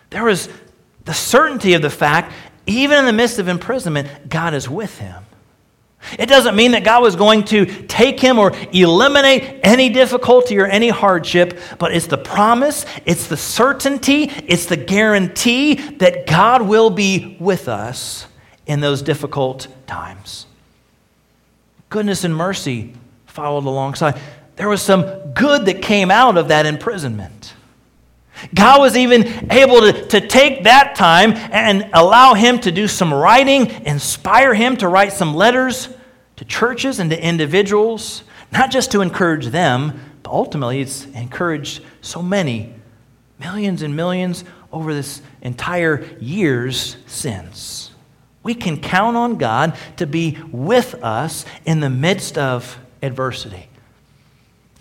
There 0.10 0.24
was 0.24 0.50
the 1.06 1.14
certainty 1.14 1.74
of 1.74 1.82
the 1.82 1.90
fact, 1.90 2.34
even 2.66 3.00
in 3.00 3.06
the 3.06 3.14
midst 3.14 3.40
of 3.40 3.48
imprisonment, 3.48 4.30
God 4.30 4.54
is 4.54 4.70
with 4.70 4.98
him. 5.00 5.24
It 6.18 6.28
doesn't 6.28 6.56
mean 6.56 6.72
that 6.72 6.84
God 6.84 7.02
was 7.02 7.16
going 7.16 7.44
to 7.46 7.66
take 7.88 8.20
him 8.20 8.40
or 8.40 8.54
eliminate 8.72 9.60
any 9.64 9.90
difficulty 9.90 10.58
or 10.58 10.66
any 10.66 10.90
hardship, 10.90 11.60
but 11.80 11.94
it's 11.94 12.08
the 12.08 12.18
promise, 12.18 12.86
it's 13.06 13.28
the 13.28 13.38
certainty, 13.38 14.24
it's 14.48 14.66
the 14.66 14.78
guarantee 14.78 15.76
that 15.76 16.28
God 16.28 16.62
will 16.62 16.90
be 16.90 17.38
with 17.40 17.68
us 17.68 18.28
in 18.66 18.80
those 18.80 19.02
difficult 19.02 19.68
times. 19.88 20.46
Goodness 21.90 22.24
and 22.24 22.36
mercy 22.36 22.94
followed 23.26 23.66
alongside. 23.66 24.20
There 24.56 24.68
was 24.68 24.82
some 24.82 25.32
good 25.34 25.66
that 25.66 25.82
came 25.82 26.12
out 26.12 26.38
of 26.38 26.50
that 26.50 26.66
imprisonment. 26.66 27.54
God 28.54 28.80
was 28.82 28.96
even 28.96 29.52
able 29.52 29.82
to, 29.82 30.08
to 30.08 30.28
take 30.28 30.64
that 30.66 30.96
time 30.96 31.34
and 31.34 31.90
allow 31.94 32.34
him 32.34 32.60
to 32.60 32.72
do 32.72 32.88
some 32.88 33.14
writing, 33.14 33.68
inspire 33.86 34.54
him 34.54 34.78
to 34.78 34.88
write 34.88 35.14
some 35.14 35.34
letters 35.34 35.90
to 36.38 36.46
churches 36.46 37.00
and 37.00 37.10
to 37.10 37.22
individuals, 37.22 38.24
not 38.52 38.72
just 38.72 38.92
to 38.92 39.02
encourage 39.02 39.48
them, 39.48 40.00
but 40.24 40.32
ultimately 40.32 40.82
it's 40.82 41.06
encouraged 41.08 41.84
so 42.02 42.22
many, 42.22 42.74
millions 43.40 43.82
and 43.82 43.96
millions 43.96 44.44
over 44.72 44.94
this 44.94 45.22
entire 45.42 46.06
years 46.20 46.98
since. 47.06 47.92
We 48.44 48.54
can 48.54 48.80
count 48.80 49.18
on 49.18 49.38
God 49.38 49.76
to 49.98 50.08
be 50.08 50.38
with 50.52 50.96
us 51.04 51.46
in 51.66 51.80
the 51.80 51.90
midst 51.90 52.38
of 52.38 52.80
adversity. 53.02 53.68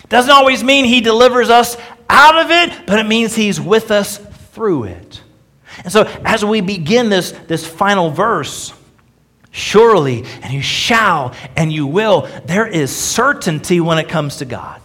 Doesn't 0.08 0.30
always 0.30 0.62
mean 0.62 0.84
He 0.84 1.00
delivers 1.00 1.50
us 1.50 1.76
out 2.08 2.36
of 2.36 2.50
it, 2.50 2.86
but 2.86 2.98
it 2.98 3.06
means 3.06 3.34
He's 3.34 3.60
with 3.60 3.90
us 3.90 4.18
through 4.52 4.84
it. 4.84 5.22
And 5.82 5.92
so, 5.92 6.04
as 6.24 6.44
we 6.44 6.60
begin 6.60 7.08
this, 7.08 7.32
this 7.48 7.66
final 7.66 8.10
verse, 8.10 8.72
surely, 9.56 10.22
and 10.42 10.52
you 10.52 10.60
shall, 10.60 11.34
and 11.56 11.72
you 11.72 11.86
will, 11.86 12.28
there 12.44 12.66
is 12.66 12.94
certainty 12.94 13.80
when 13.80 13.98
it 13.98 14.08
comes 14.08 14.36
to 14.36 14.44
God. 14.44 14.80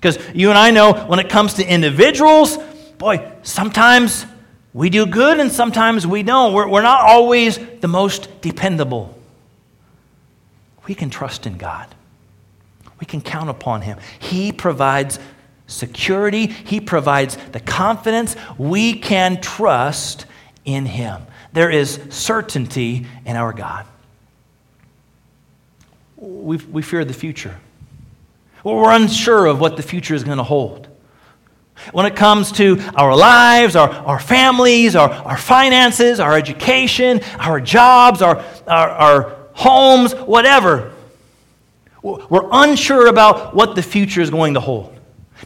Because 0.00 0.18
you 0.32 0.48
and 0.50 0.56
I 0.56 0.70
know 0.70 0.92
when 0.92 1.18
it 1.18 1.28
comes 1.28 1.54
to 1.54 1.66
individuals, 1.66 2.56
boy, 2.98 3.30
sometimes 3.42 4.24
we 4.72 4.90
do 4.90 5.04
good 5.06 5.40
and 5.40 5.50
sometimes 5.50 6.06
we 6.06 6.22
don't. 6.22 6.52
We're, 6.52 6.68
we're 6.68 6.82
not 6.82 7.00
always 7.00 7.58
the 7.80 7.88
most 7.88 8.40
dependable. 8.40 9.18
We 10.86 10.94
can 10.94 11.10
trust 11.10 11.46
in 11.46 11.58
God. 11.58 11.92
We 13.00 13.06
can 13.06 13.20
count 13.20 13.50
upon 13.50 13.82
Him. 13.82 13.98
He 14.20 14.52
provides 14.52 15.18
security, 15.66 16.46
He 16.46 16.80
provides 16.80 17.36
the 17.50 17.60
confidence. 17.60 18.36
We 18.56 18.94
can 18.94 19.40
trust 19.40 20.26
in 20.64 20.86
Him. 20.86 21.22
There 21.52 21.70
is 21.70 21.98
certainty 22.10 23.06
in 23.24 23.36
our 23.36 23.52
God. 23.52 23.86
We, 26.16 26.56
we 26.56 26.82
fear 26.82 27.04
the 27.04 27.14
future. 27.14 27.56
We're 28.64 28.92
unsure 28.92 29.46
of 29.46 29.60
what 29.60 29.76
the 29.76 29.82
future 29.82 30.14
is 30.14 30.24
going 30.24 30.38
to 30.38 30.44
hold. 30.44 30.88
When 31.92 32.06
it 32.06 32.16
comes 32.16 32.52
to 32.52 32.80
our 32.96 33.16
lives, 33.16 33.76
our, 33.76 33.88
our 33.88 34.18
families, 34.18 34.96
our, 34.96 35.10
our 35.10 35.36
finances, 35.36 36.18
our 36.18 36.36
education, 36.36 37.20
our 37.38 37.60
jobs, 37.60 38.20
our, 38.20 38.44
our, 38.66 38.88
our 38.90 39.36
homes, 39.54 40.12
whatever, 40.12 40.92
we're 42.02 42.48
unsure 42.52 43.06
about 43.06 43.54
what 43.54 43.74
the 43.74 43.82
future 43.82 44.20
is 44.20 44.30
going 44.30 44.54
to 44.54 44.60
hold. 44.60 44.94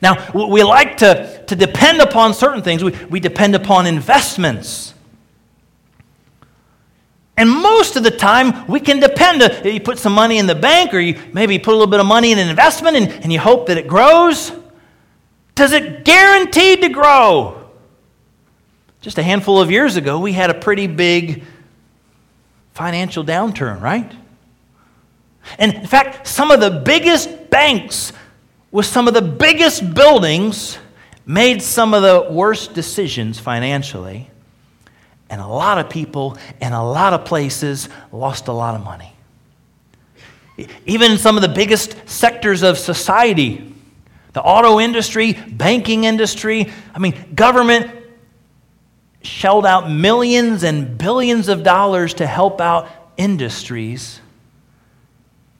Now, 0.00 0.30
we 0.32 0.62
like 0.62 0.98
to, 0.98 1.44
to 1.46 1.54
depend 1.54 2.00
upon 2.00 2.34
certain 2.34 2.62
things. 2.62 2.82
We, 2.82 2.92
we 3.10 3.20
depend 3.20 3.54
upon 3.54 3.86
investments. 3.86 4.94
And 7.36 7.48
most 7.48 7.96
of 7.96 8.02
the 8.02 8.10
time, 8.10 8.66
we 8.66 8.78
can 8.78 9.00
depend. 9.00 9.42
Uh, 9.42 9.62
you 9.64 9.80
put 9.80 9.98
some 9.98 10.12
money 10.12 10.38
in 10.38 10.46
the 10.46 10.54
bank, 10.54 10.92
or 10.92 11.00
you 11.00 11.18
maybe 11.32 11.58
put 11.58 11.70
a 11.70 11.76
little 11.76 11.90
bit 11.90 12.00
of 12.00 12.06
money 12.06 12.32
in 12.32 12.38
an 12.38 12.48
investment, 12.48 12.96
and, 12.96 13.08
and 13.08 13.32
you 13.32 13.40
hope 13.40 13.66
that 13.68 13.78
it 13.78 13.88
grows. 13.88 14.52
Does 15.54 15.72
it 15.72 16.04
guaranteed 16.04 16.82
to 16.82 16.88
grow? 16.88 17.70
Just 19.00 19.18
a 19.18 19.22
handful 19.22 19.60
of 19.60 19.70
years 19.70 19.96
ago, 19.96 20.20
we 20.20 20.32
had 20.32 20.50
a 20.50 20.54
pretty 20.54 20.86
big 20.86 21.44
financial 22.72 23.24
downturn, 23.24 23.80
right? 23.80 24.10
And 25.58 25.74
in 25.74 25.86
fact, 25.86 26.26
some 26.26 26.50
of 26.50 26.60
the 26.60 26.70
biggest 26.70 27.50
banks 27.50 28.12
with 28.70 28.86
some 28.86 29.08
of 29.08 29.14
the 29.14 29.22
biggest 29.22 29.94
buildings 29.94 30.78
made 31.26 31.62
some 31.62 31.94
of 31.94 32.02
the 32.02 32.32
worst 32.32 32.74
decisions 32.74 33.38
financially. 33.38 34.30
And 35.32 35.40
a 35.40 35.46
lot 35.46 35.78
of 35.78 35.88
people 35.88 36.36
in 36.60 36.74
a 36.74 36.84
lot 36.84 37.14
of 37.14 37.24
places 37.24 37.88
lost 38.12 38.48
a 38.48 38.52
lot 38.52 38.74
of 38.74 38.84
money. 38.84 39.14
Even 40.84 41.16
some 41.16 41.36
of 41.36 41.42
the 41.42 41.48
biggest 41.48 41.96
sectors 42.06 42.62
of 42.62 42.76
society, 42.76 43.74
the 44.34 44.42
auto 44.42 44.78
industry, 44.78 45.32
banking 45.32 46.04
industry, 46.04 46.70
I 46.94 46.98
mean, 46.98 47.14
government 47.34 47.90
shelled 49.22 49.64
out 49.64 49.90
millions 49.90 50.64
and 50.64 50.98
billions 50.98 51.48
of 51.48 51.62
dollars 51.62 52.12
to 52.14 52.26
help 52.26 52.60
out 52.60 52.86
industries 53.16 54.20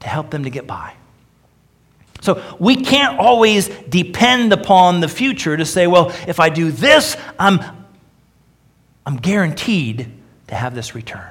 to 0.01 0.07
help 0.07 0.29
them 0.29 0.43
to 0.43 0.51
get 0.51 0.67
by. 0.67 0.93
So 2.21 2.43
we 2.59 2.75
can't 2.75 3.17
always 3.17 3.69
depend 3.89 4.53
upon 4.53 4.99
the 4.99 5.07
future 5.07 5.57
to 5.57 5.65
say, 5.65 5.87
well, 5.87 6.13
if 6.27 6.39
I 6.39 6.49
do 6.49 6.69
this, 6.69 7.17
I'm, 7.39 7.59
I'm 9.05 9.17
guaranteed 9.17 10.11
to 10.47 10.55
have 10.55 10.75
this 10.75 10.95
return. 10.95 11.29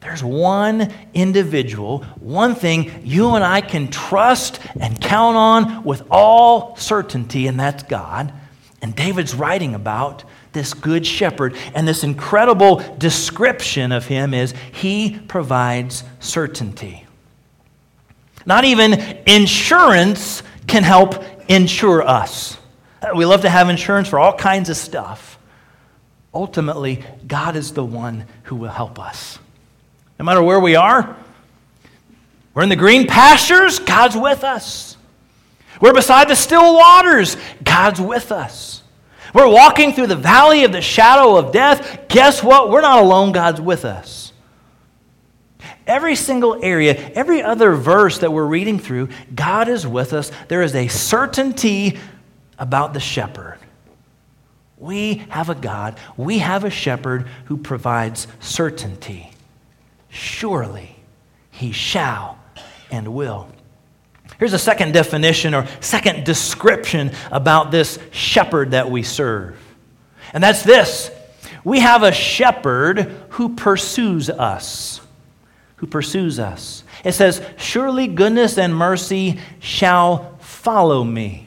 There's 0.00 0.22
one 0.22 0.92
individual, 1.14 2.04
one 2.20 2.54
thing 2.54 3.00
you 3.04 3.34
and 3.36 3.44
I 3.44 3.62
can 3.62 3.88
trust 3.88 4.60
and 4.78 5.00
count 5.00 5.36
on 5.36 5.82
with 5.82 6.02
all 6.10 6.76
certainty, 6.76 7.46
and 7.46 7.58
that's 7.58 7.82
God. 7.84 8.32
And 8.82 8.94
David's 8.94 9.34
writing 9.34 9.74
about 9.74 10.24
this 10.52 10.74
good 10.74 11.06
shepherd, 11.06 11.56
and 11.74 11.88
this 11.88 12.04
incredible 12.04 12.76
description 12.98 13.92
of 13.92 14.06
him 14.06 14.34
is 14.34 14.52
he 14.72 15.18
provides 15.18 16.04
certainty. 16.20 17.06
Not 18.44 18.64
even 18.64 18.92
insurance 19.26 20.42
can 20.66 20.82
help 20.82 21.24
insure 21.48 22.02
us. 22.02 22.58
We 23.16 23.24
love 23.24 23.40
to 23.42 23.50
have 23.50 23.70
insurance 23.70 24.08
for 24.08 24.18
all 24.18 24.36
kinds 24.36 24.68
of 24.68 24.76
stuff. 24.76 25.33
Ultimately, 26.34 27.04
God 27.26 27.54
is 27.54 27.72
the 27.72 27.84
one 27.84 28.26
who 28.44 28.56
will 28.56 28.70
help 28.70 28.98
us. 28.98 29.38
No 30.18 30.24
matter 30.24 30.42
where 30.42 30.60
we 30.60 30.74
are, 30.74 31.16
we're 32.52 32.62
in 32.62 32.68
the 32.68 32.76
green 32.76 33.06
pastures, 33.06 33.78
God's 33.78 34.16
with 34.16 34.44
us. 34.44 34.96
We're 35.80 35.94
beside 35.94 36.28
the 36.28 36.36
still 36.36 36.74
waters, 36.74 37.36
God's 37.62 38.00
with 38.00 38.32
us. 38.32 38.82
We're 39.32 39.48
walking 39.48 39.92
through 39.92 40.06
the 40.06 40.16
valley 40.16 40.64
of 40.64 40.72
the 40.72 40.80
shadow 40.80 41.36
of 41.36 41.52
death, 41.52 42.08
guess 42.08 42.42
what? 42.42 42.70
We're 42.70 42.80
not 42.80 43.02
alone. 43.02 43.32
God's 43.32 43.60
with 43.60 43.84
us. 43.84 44.32
Every 45.86 46.14
single 46.14 46.62
area, 46.62 46.94
every 47.14 47.42
other 47.42 47.74
verse 47.74 48.18
that 48.18 48.32
we're 48.32 48.46
reading 48.46 48.78
through, 48.78 49.08
God 49.34 49.68
is 49.68 49.86
with 49.86 50.12
us. 50.12 50.30
There 50.48 50.62
is 50.62 50.74
a 50.74 50.88
certainty 50.88 51.98
about 52.58 52.94
the 52.94 53.00
shepherd. 53.00 53.58
We 54.84 55.24
have 55.30 55.48
a 55.48 55.54
God, 55.54 55.96
we 56.14 56.40
have 56.40 56.62
a 56.62 56.68
shepherd 56.68 57.26
who 57.46 57.56
provides 57.56 58.26
certainty. 58.38 59.30
Surely 60.10 60.96
he 61.50 61.72
shall 61.72 62.38
and 62.90 63.14
will. 63.14 63.48
Here's 64.38 64.52
a 64.52 64.58
second 64.58 64.92
definition 64.92 65.54
or 65.54 65.66
second 65.80 66.26
description 66.26 67.12
about 67.32 67.70
this 67.70 67.98
shepherd 68.10 68.72
that 68.72 68.90
we 68.90 69.02
serve. 69.02 69.56
And 70.34 70.44
that's 70.44 70.62
this 70.62 71.10
we 71.64 71.80
have 71.80 72.02
a 72.02 72.12
shepherd 72.12 73.10
who 73.30 73.54
pursues 73.54 74.28
us. 74.28 75.00
Who 75.76 75.86
pursues 75.86 76.38
us. 76.38 76.84
It 77.04 77.12
says, 77.12 77.40
Surely 77.56 78.06
goodness 78.06 78.58
and 78.58 78.76
mercy 78.76 79.40
shall 79.60 80.36
follow 80.40 81.02
me. 81.02 81.43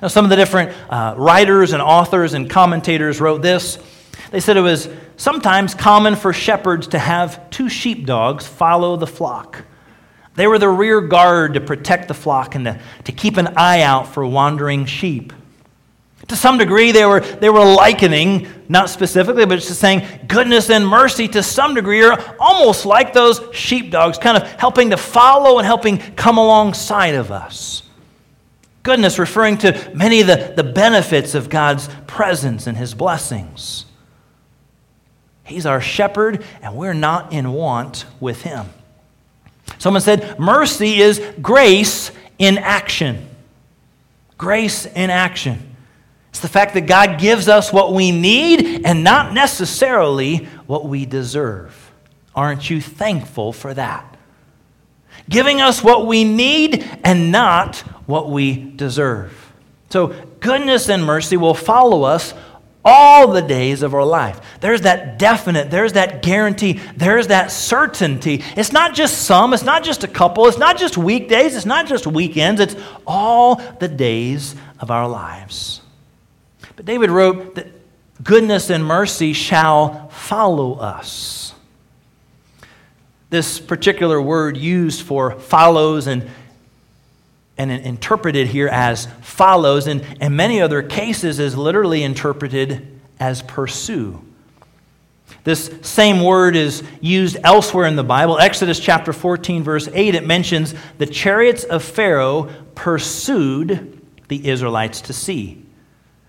Now, 0.00 0.08
some 0.08 0.24
of 0.24 0.30
the 0.30 0.36
different 0.36 0.76
uh, 0.88 1.14
writers 1.16 1.72
and 1.72 1.82
authors 1.82 2.34
and 2.34 2.48
commentators 2.48 3.20
wrote 3.20 3.42
this. 3.42 3.78
They 4.30 4.40
said 4.40 4.56
it 4.56 4.62
was 4.62 4.88
sometimes 5.16 5.74
common 5.74 6.14
for 6.14 6.32
shepherds 6.32 6.88
to 6.88 6.98
have 6.98 7.50
two 7.50 7.68
sheepdogs 7.68 8.46
follow 8.46 8.96
the 8.96 9.06
flock. 9.06 9.64
They 10.36 10.46
were 10.46 10.58
the 10.58 10.68
rear 10.68 11.00
guard 11.00 11.54
to 11.54 11.60
protect 11.60 12.06
the 12.06 12.14
flock 12.14 12.54
and 12.54 12.64
to, 12.66 12.80
to 13.04 13.12
keep 13.12 13.38
an 13.38 13.48
eye 13.56 13.82
out 13.82 14.06
for 14.06 14.24
wandering 14.24 14.86
sheep. 14.86 15.32
To 16.28 16.36
some 16.36 16.58
degree, 16.58 16.92
they 16.92 17.06
were, 17.06 17.20
they 17.20 17.48
were 17.48 17.64
likening, 17.64 18.46
not 18.68 18.90
specifically, 18.90 19.46
but 19.46 19.56
just 19.56 19.80
saying 19.80 20.06
goodness 20.28 20.68
and 20.68 20.86
mercy 20.86 21.26
to 21.28 21.42
some 21.42 21.74
degree 21.74 22.04
are 22.04 22.36
almost 22.38 22.86
like 22.86 23.12
those 23.12 23.40
sheepdogs, 23.52 24.18
kind 24.18 24.36
of 24.36 24.42
helping 24.60 24.90
to 24.90 24.96
follow 24.96 25.58
and 25.58 25.66
helping 25.66 25.98
come 26.14 26.38
alongside 26.38 27.14
of 27.14 27.32
us. 27.32 27.82
Goodness 28.88 29.18
referring 29.18 29.58
to 29.58 29.90
many 29.94 30.22
of 30.22 30.28
the, 30.28 30.54
the 30.56 30.64
benefits 30.64 31.34
of 31.34 31.50
God's 31.50 31.90
presence 32.06 32.66
and 32.66 32.74
his 32.74 32.94
blessings. 32.94 33.84
He's 35.44 35.66
our 35.66 35.82
shepherd, 35.82 36.42
and 36.62 36.74
we're 36.74 36.94
not 36.94 37.30
in 37.30 37.52
want 37.52 38.06
with 38.18 38.40
him. 38.40 38.64
Someone 39.76 40.00
said, 40.00 40.38
mercy 40.38 41.02
is 41.02 41.22
grace 41.42 42.10
in 42.38 42.56
action. 42.56 43.28
Grace 44.38 44.86
in 44.86 45.10
action. 45.10 45.76
It's 46.30 46.40
the 46.40 46.48
fact 46.48 46.72
that 46.72 46.86
God 46.86 47.20
gives 47.20 47.46
us 47.46 47.70
what 47.70 47.92
we 47.92 48.10
need 48.10 48.86
and 48.86 49.04
not 49.04 49.34
necessarily 49.34 50.46
what 50.66 50.86
we 50.86 51.04
deserve. 51.04 51.92
Aren't 52.34 52.70
you 52.70 52.80
thankful 52.80 53.52
for 53.52 53.74
that? 53.74 54.16
Giving 55.28 55.60
us 55.60 55.82
what 55.82 56.06
we 56.06 56.24
need 56.24 56.88
and 57.04 57.30
not 57.30 57.76
what 58.06 58.30
we 58.30 58.54
deserve. 58.54 59.52
So, 59.90 60.14
goodness 60.40 60.88
and 60.88 61.04
mercy 61.04 61.36
will 61.36 61.54
follow 61.54 62.04
us 62.04 62.34
all 62.84 63.28
the 63.28 63.42
days 63.42 63.82
of 63.82 63.94
our 63.94 64.04
life. 64.04 64.40
There's 64.60 64.82
that 64.82 65.18
definite, 65.18 65.70
there's 65.70 65.92
that 65.94 66.22
guarantee, 66.22 66.80
there's 66.96 67.26
that 67.26 67.50
certainty. 67.50 68.42
It's 68.56 68.72
not 68.72 68.94
just 68.94 69.22
some, 69.22 69.52
it's 69.52 69.62
not 69.62 69.84
just 69.84 70.04
a 70.04 70.08
couple, 70.08 70.46
it's 70.46 70.58
not 70.58 70.78
just 70.78 70.96
weekdays, 70.96 71.54
it's 71.54 71.66
not 71.66 71.86
just 71.86 72.06
weekends, 72.06 72.60
it's 72.60 72.76
all 73.06 73.56
the 73.56 73.88
days 73.88 74.54
of 74.80 74.90
our 74.90 75.08
lives. 75.08 75.82
But 76.76 76.86
David 76.86 77.10
wrote 77.10 77.56
that 77.56 77.66
goodness 78.22 78.70
and 78.70 78.84
mercy 78.84 79.32
shall 79.32 80.08
follow 80.08 80.74
us. 80.74 81.47
This 83.30 83.60
particular 83.60 84.20
word 84.20 84.56
used 84.56 85.02
for 85.02 85.38
follows 85.38 86.06
and 86.06 86.28
and 87.58 87.72
interpreted 87.72 88.46
here 88.46 88.68
as 88.68 89.06
follows, 89.20 89.88
and 89.88 90.06
in 90.20 90.36
many 90.36 90.60
other 90.60 90.80
cases 90.80 91.40
is 91.40 91.56
literally 91.56 92.04
interpreted 92.04 92.86
as 93.18 93.42
pursue. 93.42 94.22
This 95.42 95.70
same 95.82 96.22
word 96.22 96.54
is 96.56 96.82
used 97.00 97.36
elsewhere 97.42 97.86
in 97.86 97.96
the 97.96 98.04
Bible. 98.04 98.38
Exodus 98.38 98.78
chapter 98.78 99.12
14, 99.12 99.62
verse 99.64 99.88
8, 99.92 100.14
it 100.14 100.26
mentions 100.26 100.74
the 100.98 101.06
chariots 101.06 101.64
of 101.64 101.82
Pharaoh 101.82 102.44
pursued 102.76 104.00
the 104.28 104.48
Israelites 104.48 105.00
to 105.02 105.12
sea. 105.12 105.62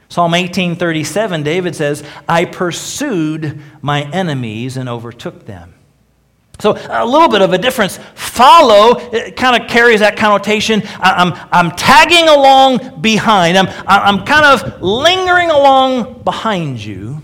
Psalm 0.09 0.33
18:37 0.33 1.43
David 1.43 1.75
says, 1.75 2.03
"I 2.27 2.45
pursued 2.45 3.61
my 3.81 4.01
enemies 4.09 4.75
and 4.75 4.89
overtook 4.89 5.45
them." 5.45 5.75
So, 6.61 6.77
a 6.89 7.05
little 7.05 7.29
bit 7.29 7.41
of 7.41 7.53
a 7.53 7.57
difference. 7.57 7.97
Follow 8.15 8.95
kind 9.31 9.61
of 9.61 9.69
carries 9.69 10.01
that 10.01 10.17
connotation. 10.17 10.81
I'm, 10.99 11.33
I'm 11.51 11.71
tagging 11.71 12.27
along 12.27 12.99
behind, 12.99 13.57
I'm, 13.57 13.67
I'm 13.87 14.25
kind 14.25 14.45
of 14.45 14.81
lingering 14.81 15.49
along 15.51 16.23
behind 16.23 16.83
you. 16.83 17.21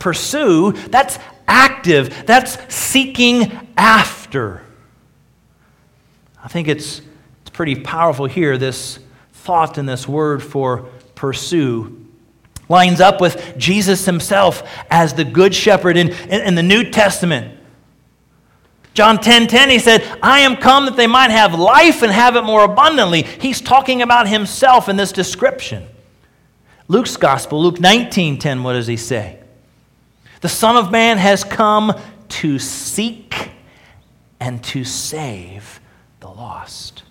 Pursue, 0.00 0.72
that's 0.72 1.20
active, 1.46 2.26
that's 2.26 2.58
seeking 2.74 3.52
after. 3.76 4.62
I 6.42 6.48
think 6.48 6.66
it's, 6.66 7.00
it's 7.42 7.50
pretty 7.50 7.76
powerful 7.76 8.26
here, 8.26 8.58
this 8.58 8.98
thought 9.32 9.78
and 9.78 9.88
this 9.88 10.08
word 10.08 10.42
for 10.42 10.88
pursue 11.14 11.98
lines 12.68 13.00
up 13.00 13.20
with 13.20 13.56
Jesus 13.56 14.06
himself 14.06 14.68
as 14.90 15.14
the 15.14 15.24
good 15.24 15.54
shepherd 15.54 15.96
in, 15.96 16.08
in, 16.08 16.40
in 16.40 16.54
the 16.56 16.62
New 16.62 16.90
Testament. 16.90 17.60
John 18.94 19.18
10 19.18 19.46
10, 19.46 19.70
he 19.70 19.78
said, 19.78 20.02
I 20.22 20.40
am 20.40 20.56
come 20.56 20.84
that 20.84 20.96
they 20.96 21.06
might 21.06 21.30
have 21.30 21.58
life 21.58 22.02
and 22.02 22.12
have 22.12 22.36
it 22.36 22.42
more 22.42 22.64
abundantly. 22.64 23.22
He's 23.22 23.60
talking 23.60 24.02
about 24.02 24.28
himself 24.28 24.88
in 24.88 24.96
this 24.96 25.12
description. 25.12 25.86
Luke's 26.88 27.16
gospel, 27.16 27.62
Luke 27.62 27.80
19 27.80 28.38
10, 28.38 28.62
what 28.62 28.74
does 28.74 28.86
he 28.86 28.96
say? 28.96 29.38
The 30.42 30.48
Son 30.48 30.76
of 30.76 30.90
Man 30.90 31.18
has 31.18 31.44
come 31.44 31.98
to 32.28 32.58
seek 32.58 33.50
and 34.40 34.62
to 34.64 34.84
save 34.84 35.80
the 36.20 36.28
lost. 36.28 37.04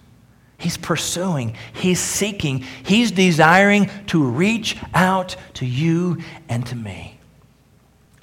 He's 0.58 0.78
pursuing, 0.78 1.56
he's 1.74 2.00
seeking, 2.00 2.60
he's 2.84 3.10
desiring 3.10 3.90
to 4.08 4.24
reach 4.24 4.78
out 4.94 5.36
to 5.56 5.66
you 5.66 6.20
and 6.48 6.64
to 6.68 6.76
me. 6.76 7.11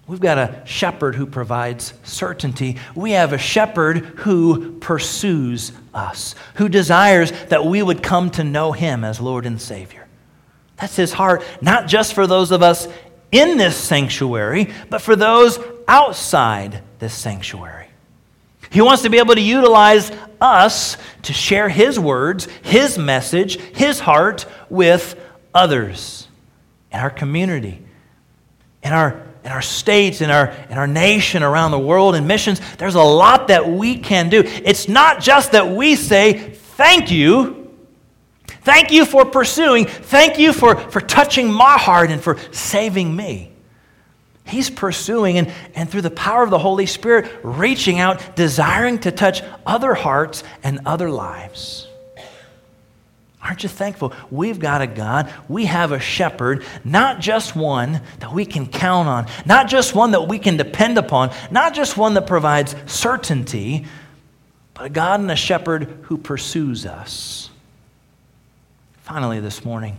We've 0.09 0.19
got 0.19 0.39
a 0.39 0.63
shepherd 0.65 1.17
who 1.17 1.27
provides 1.27 1.93
certainty. 2.03 2.79
We 2.95 3.11
have 3.11 3.35
a 3.35 3.39
shepherd 3.39 3.99
who 3.99 4.79
pursues 4.79 5.71
us, 5.93 6.35
who 6.55 6.71
desires 6.71 7.31
that 7.49 7.67
we 7.67 7.83
would 7.83 8.03
come 8.03 8.31
to 8.31 8.43
know 8.43 8.73
him 8.73 9.05
as 9.05 9.21
Lord 9.21 9.45
and 9.45 9.61
Savior. 9.61 10.07
That's 10.77 10.97
his 10.97 11.13
heart, 11.13 11.45
not 11.61 11.89
just 11.89 12.15
for 12.15 12.27
those 12.27 12.53
of 12.53 12.63
us 12.63 12.89
in 13.31 13.59
this 13.59 13.77
sanctuary, 13.77 14.73
but 14.89 15.03
for 15.03 15.15
those 15.15 15.59
outside 15.87 16.83
this 17.01 17.13
sanctuary. 17.13 17.89
He 18.71 18.81
wants 18.81 19.03
to 19.03 19.11
be 19.11 19.19
able 19.19 19.35
to 19.35 19.43
utilize 19.43 20.11
us 20.41 20.97
to 21.23 21.35
share 21.35 21.69
his 21.69 22.01
words, 22.01 22.49
his 22.63 22.97
message, 22.97 23.57
his 23.57 24.01
heart 24.01 24.47
with 24.71 25.21
others 25.55 26.29
in 26.93 26.99
our 26.99 27.11
community, 27.11 27.83
in 28.83 28.95
our 28.95 29.28
in 29.49 29.53
our 29.53 29.63
states, 29.63 30.21
in 30.21 30.31
our, 30.31 30.51
in 30.69 30.77
our 30.77 30.87
nation, 30.87 31.43
around 31.43 31.71
the 31.71 31.79
world, 31.79 32.15
in 32.15 32.27
missions, 32.27 32.61
there's 32.77 32.97
a 32.97 33.03
lot 33.03 33.49
that 33.49 33.67
we 33.67 33.97
can 33.97 34.29
do. 34.29 34.43
It's 34.45 34.89
not 34.89 35.23
just 35.23 35.53
that 35.53 35.71
we 35.75 35.97
say, 35.97 36.51
thank 36.51 37.11
you. 37.11 37.73
Thank 38.47 38.93
you 38.93 39.07
for 39.07 39.25
pursuing. 39.25 39.87
Thank 39.87 40.39
you 40.39 40.53
for, 40.53 40.77
for 40.77 41.01
touching 41.01 41.51
my 41.51 41.79
heart 41.79 42.11
and 42.11 42.23
for 42.23 42.37
saving 42.53 43.17
me. 43.17 43.51
He's 44.45 44.69
pursuing 44.69 45.39
and, 45.39 45.51
and 45.75 45.89
through 45.89 46.03
the 46.03 46.11
power 46.11 46.43
of 46.43 46.51
the 46.51 46.59
Holy 46.59 46.85
Spirit, 46.85 47.31
reaching 47.43 47.99
out, 47.99 48.37
desiring 48.37 48.99
to 48.99 49.11
touch 49.13 49.43
other 49.65 49.95
hearts 49.95 50.45
and 50.63 50.81
other 50.85 51.11
lives. 51.11 51.88
Aren't 53.49 53.63
you 53.63 53.71
thankful? 53.71 54.13
We've 54.31 54.59
got 54.59 54.83
a 54.83 54.87
God. 54.87 55.33
We 55.49 55.65
have 55.65 55.91
a 55.91 55.99
shepherd, 55.99 56.67
not 56.85 57.19
just 57.19 57.57
one 57.57 58.03
that 58.21 58.31
we 58.31 58.45
can 58.45 58.67
count 58.67 59.09
on, 59.09 59.27
not 59.47 59.69
just 59.69 59.95
one 59.95 60.11
that 60.11 60.29
we 60.29 60.39
can 60.39 60.59
depend 60.59 60.99
upon, 60.99 61.31
not 61.51 61.73
just 61.73 61.97
one 61.97 62.13
that 62.13 62.27
provides 62.27 62.77
certainty, 62.85 63.87
but 64.75 64.85
a 64.85 64.91
God 64.91 65.21
and 65.21 65.31
a 65.31 65.37
shepherd 65.37 65.85
who 66.03 66.19
pursues 66.19 66.85
us. 66.85 67.49
Finally, 69.01 69.41
this 69.41 69.65
morning, 69.65 69.97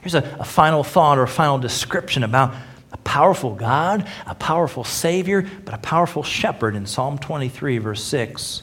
here's 0.00 0.16
a, 0.16 0.36
a 0.40 0.44
final 0.44 0.82
thought 0.82 1.16
or 1.16 1.22
a 1.22 1.28
final 1.28 1.58
description 1.58 2.24
about 2.24 2.52
a 2.90 2.96
powerful 2.98 3.54
God, 3.54 4.08
a 4.26 4.34
powerful 4.34 4.82
Savior, 4.82 5.48
but 5.64 5.74
a 5.74 5.78
powerful 5.78 6.24
shepherd 6.24 6.74
in 6.74 6.86
Psalm 6.86 7.18
23, 7.18 7.78
verse 7.78 8.02
6. 8.02 8.62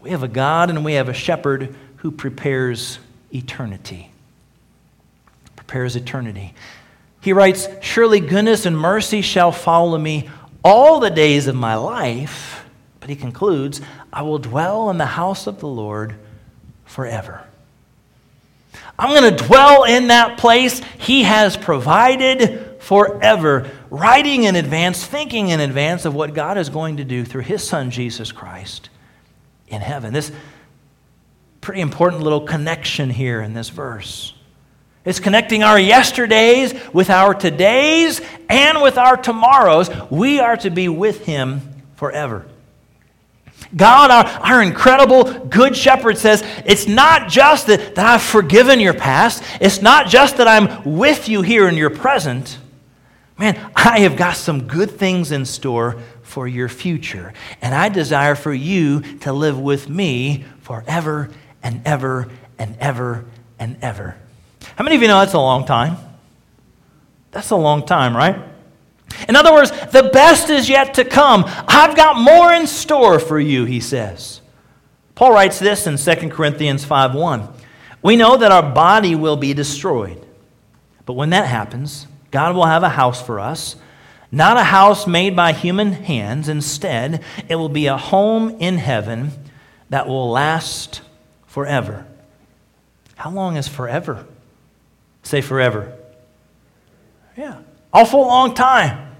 We 0.00 0.08
have 0.08 0.22
a 0.22 0.28
God 0.28 0.70
and 0.70 0.86
we 0.86 0.94
have 0.94 1.10
a 1.10 1.14
shepherd 1.14 1.76
who 2.02 2.10
prepares 2.10 2.98
eternity. 3.32 4.10
Prepares 5.54 5.94
eternity. 5.94 6.52
He 7.20 7.32
writes, 7.32 7.68
Surely 7.80 8.18
goodness 8.18 8.66
and 8.66 8.76
mercy 8.76 9.22
shall 9.22 9.52
follow 9.52 9.96
me 9.96 10.28
all 10.64 10.98
the 10.98 11.10
days 11.10 11.46
of 11.46 11.54
my 11.54 11.76
life. 11.76 12.64
But 12.98 13.08
he 13.08 13.14
concludes, 13.14 13.80
I 14.12 14.22
will 14.22 14.40
dwell 14.40 14.90
in 14.90 14.98
the 14.98 15.06
house 15.06 15.46
of 15.46 15.60
the 15.60 15.68
Lord 15.68 16.16
forever. 16.84 17.44
I'm 18.98 19.10
going 19.10 19.36
to 19.36 19.44
dwell 19.44 19.84
in 19.84 20.08
that 20.08 20.38
place 20.38 20.80
he 20.98 21.22
has 21.22 21.56
provided 21.56 22.80
forever, 22.80 23.70
writing 23.90 24.42
in 24.42 24.56
advance, 24.56 25.06
thinking 25.06 25.50
in 25.50 25.60
advance 25.60 26.04
of 26.04 26.16
what 26.16 26.34
God 26.34 26.58
is 26.58 26.68
going 26.68 26.96
to 26.96 27.04
do 27.04 27.24
through 27.24 27.42
his 27.42 27.62
son, 27.62 27.92
Jesus 27.92 28.32
Christ, 28.32 28.88
in 29.68 29.80
heaven. 29.80 30.12
This 30.12 30.32
pretty 31.62 31.80
important 31.80 32.22
little 32.22 32.40
connection 32.40 33.08
here 33.08 33.40
in 33.40 33.54
this 33.54 33.70
verse. 33.70 34.34
It's 35.04 35.20
connecting 35.20 35.62
our 35.62 35.78
yesterdays 35.78 36.74
with 36.92 37.08
our 37.08 37.34
todays 37.34 38.24
and 38.48 38.82
with 38.82 38.98
our 38.98 39.16
tomorrows. 39.16 39.88
We 40.10 40.40
are 40.40 40.56
to 40.58 40.70
be 40.70 40.88
with 40.88 41.24
him 41.24 41.62
forever. 41.94 42.46
God, 43.74 44.10
our, 44.10 44.24
our 44.24 44.62
incredible 44.62 45.46
good 45.46 45.76
shepherd, 45.76 46.18
says 46.18 46.42
it's 46.66 46.88
not 46.88 47.28
just 47.28 47.68
that, 47.68 47.94
that 47.94 48.06
I've 48.06 48.22
forgiven 48.22 48.80
your 48.80 48.94
past, 48.94 49.42
it's 49.60 49.80
not 49.80 50.08
just 50.08 50.38
that 50.38 50.48
I'm 50.48 50.84
with 50.84 51.28
you 51.28 51.42
here 51.42 51.68
in 51.68 51.76
your 51.76 51.90
present. 51.90 52.58
Man, 53.38 53.56
I 53.74 54.00
have 54.00 54.16
got 54.16 54.36
some 54.36 54.66
good 54.66 54.90
things 54.90 55.30
in 55.30 55.44
store 55.44 56.02
for 56.22 56.48
your 56.48 56.68
future. 56.68 57.32
And 57.60 57.74
I 57.74 57.88
desire 57.88 58.34
for 58.34 58.52
you 58.52 59.00
to 59.18 59.32
live 59.32 59.58
with 59.58 59.88
me 59.88 60.44
forever 60.60 61.30
and 61.62 61.80
ever 61.84 62.28
and 62.58 62.76
ever 62.78 63.24
and 63.58 63.76
ever. 63.82 64.16
How 64.76 64.84
many 64.84 64.96
of 64.96 65.02
you 65.02 65.08
know 65.08 65.20
that's 65.20 65.34
a 65.34 65.38
long 65.38 65.64
time? 65.64 65.96
That's 67.30 67.50
a 67.50 67.56
long 67.56 67.86
time, 67.86 68.16
right? 68.16 68.36
In 69.28 69.36
other 69.36 69.52
words, 69.52 69.70
the 69.70 70.10
best 70.12 70.50
is 70.50 70.68
yet 70.68 70.94
to 70.94 71.04
come. 71.04 71.44
I've 71.46 71.96
got 71.96 72.16
more 72.16 72.52
in 72.52 72.66
store 72.66 73.18
for 73.18 73.38
you, 73.38 73.64
he 73.64 73.80
says. 73.80 74.40
Paul 75.14 75.32
writes 75.32 75.58
this 75.58 75.86
in 75.86 75.98
2 75.98 76.30
Corinthians 76.30 76.84
5:1. 76.84 77.48
We 78.02 78.16
know 78.16 78.36
that 78.36 78.50
our 78.52 78.62
body 78.62 79.14
will 79.14 79.36
be 79.36 79.54
destroyed. 79.54 80.24
But 81.06 81.14
when 81.14 81.30
that 81.30 81.46
happens, 81.46 82.06
God 82.30 82.54
will 82.54 82.66
have 82.66 82.82
a 82.82 82.88
house 82.88 83.20
for 83.20 83.38
us, 83.38 83.76
not 84.30 84.56
a 84.56 84.64
house 84.64 85.06
made 85.06 85.36
by 85.36 85.52
human 85.52 85.92
hands. 85.92 86.48
Instead, 86.48 87.22
it 87.48 87.56
will 87.56 87.68
be 87.68 87.86
a 87.86 87.96
home 87.96 88.56
in 88.58 88.78
heaven 88.78 89.32
that 89.90 90.08
will 90.08 90.30
last 90.30 91.02
forever. 91.52 92.06
How 93.14 93.28
long 93.28 93.58
is 93.58 93.68
forever? 93.68 94.24
Say 95.22 95.42
forever. 95.42 95.92
Yeah, 97.36 97.58
awful 97.92 98.22
long 98.22 98.54
time. 98.54 99.14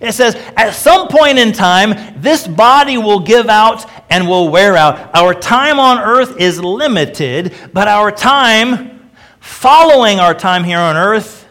It 0.00 0.12
says, 0.12 0.34
at 0.56 0.70
some 0.70 1.08
point 1.08 1.38
in 1.38 1.52
time, 1.52 2.22
this 2.22 2.48
body 2.48 2.96
will 2.96 3.20
give 3.20 3.50
out 3.50 3.84
and 4.08 4.26
will 4.26 4.48
wear 4.48 4.74
out. 4.74 5.14
Our 5.14 5.34
time 5.34 5.78
on 5.78 5.98
earth 5.98 6.40
is 6.40 6.58
limited, 6.58 7.54
but 7.74 7.88
our 7.88 8.10
time 8.10 9.10
following 9.38 10.18
our 10.18 10.32
time 10.32 10.64
here 10.64 10.78
on 10.78 10.96
earth 10.96 11.46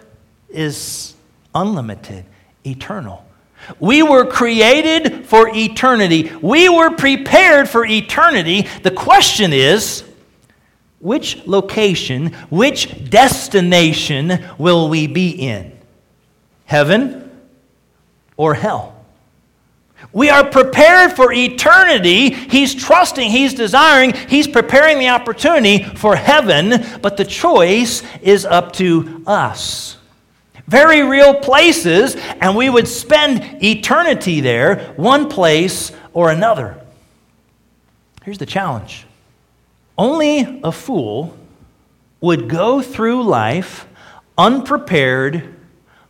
is 0.50 1.14
unlimited, 1.54 2.26
eternal. 2.66 3.24
We 3.80 4.04
were 4.04 4.26
created 4.26 5.26
for 5.26 5.50
eternity. 5.54 6.32
We 6.42 6.70
were 6.70 6.92
prepared 6.92 7.70
for 7.70 7.86
eternity. 7.86 8.68
The 8.84 8.92
question 8.92 9.54
is, 9.54 10.04
which 11.00 11.46
location, 11.48 12.34
which 12.50 13.10
destination 13.10 14.44
will 14.58 14.90
we 14.90 15.08
be 15.08 15.32
in? 15.32 15.78
Heaven 16.66 17.30
or 18.38 18.54
hell? 18.54 18.96
We 20.14 20.30
are 20.30 20.44
prepared 20.44 21.14
for 21.14 21.32
eternity. 21.32 22.30
He's 22.32 22.76
trusting, 22.76 23.30
he's 23.30 23.54
desiring, 23.54 24.14
he's 24.14 24.48
preparing 24.48 25.00
the 25.00 25.10
opportunity 25.10 25.84
for 25.84 26.16
heaven, 26.16 26.84
but 27.02 27.18
the 27.18 27.26
choice 27.26 28.04
is 28.22 28.46
up 28.46 28.74
to 28.74 29.24
us. 29.26 29.98
Very 30.68 31.04
real 31.04 31.34
places, 31.34 32.16
and 32.16 32.56
we 32.56 32.70
would 32.70 32.88
spend 32.88 33.64
eternity 33.64 34.42
there, 34.42 34.94
one 34.96 35.30
place 35.30 35.92
or 36.14 36.32
another. 36.32 36.80
Here's 38.24 38.38
the 38.38 38.46
challenge 38.46 39.06
only 39.98 40.62
a 40.64 40.72
fool 40.72 41.38
would 42.22 42.48
go 42.48 42.82
through 42.82 43.24
life 43.24 43.88
unprepared 44.38 45.56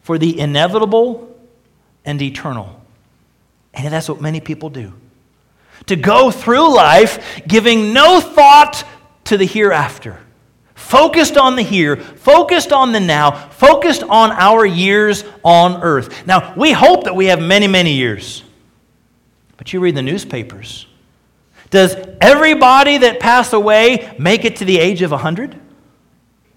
for 0.02 0.18
the 0.18 0.40
inevitable 0.40 1.36
and 2.06 2.22
eternal. 2.22 2.82
And 3.74 3.94
that's 3.94 4.10
what 4.10 4.22
many 4.22 4.40
people 4.40 4.70
do. 4.70 4.94
To 5.88 5.96
go 5.96 6.32
through 6.32 6.76
life 6.76 7.42
giving 7.48 7.94
no 7.94 8.20
thought 8.20 8.86
to 9.26 9.38
the 9.38 9.46
hereafter, 9.46 10.20
focused 10.92 11.38
on 11.38 11.56
the 11.56 11.62
here, 11.62 11.96
focused 11.96 12.72
on 12.72 12.92
the 12.92 13.00
now, 13.00 13.32
focused 13.32 14.04
on 14.04 14.32
our 14.32 14.66
years 14.66 15.24
on 15.44 15.82
earth. 15.82 16.28
Now, 16.28 16.54
we 16.56 16.72
hope 16.72 17.06
that 17.06 17.16
we 17.16 17.28
have 17.28 17.42
many, 17.42 17.68
many 17.68 17.94
years. 17.94 18.44
But 19.58 19.74
you 19.74 19.80
read 19.80 19.96
the 19.96 20.02
newspapers 20.02 20.88
does 21.72 21.96
everybody 22.20 22.98
that 23.00 23.22
pass 23.22 23.54
away 23.54 24.14
make 24.20 24.44
it 24.44 24.58
to 24.58 24.66
the 24.66 24.78
age 24.78 25.02
of 25.02 25.12
100? 25.12 25.58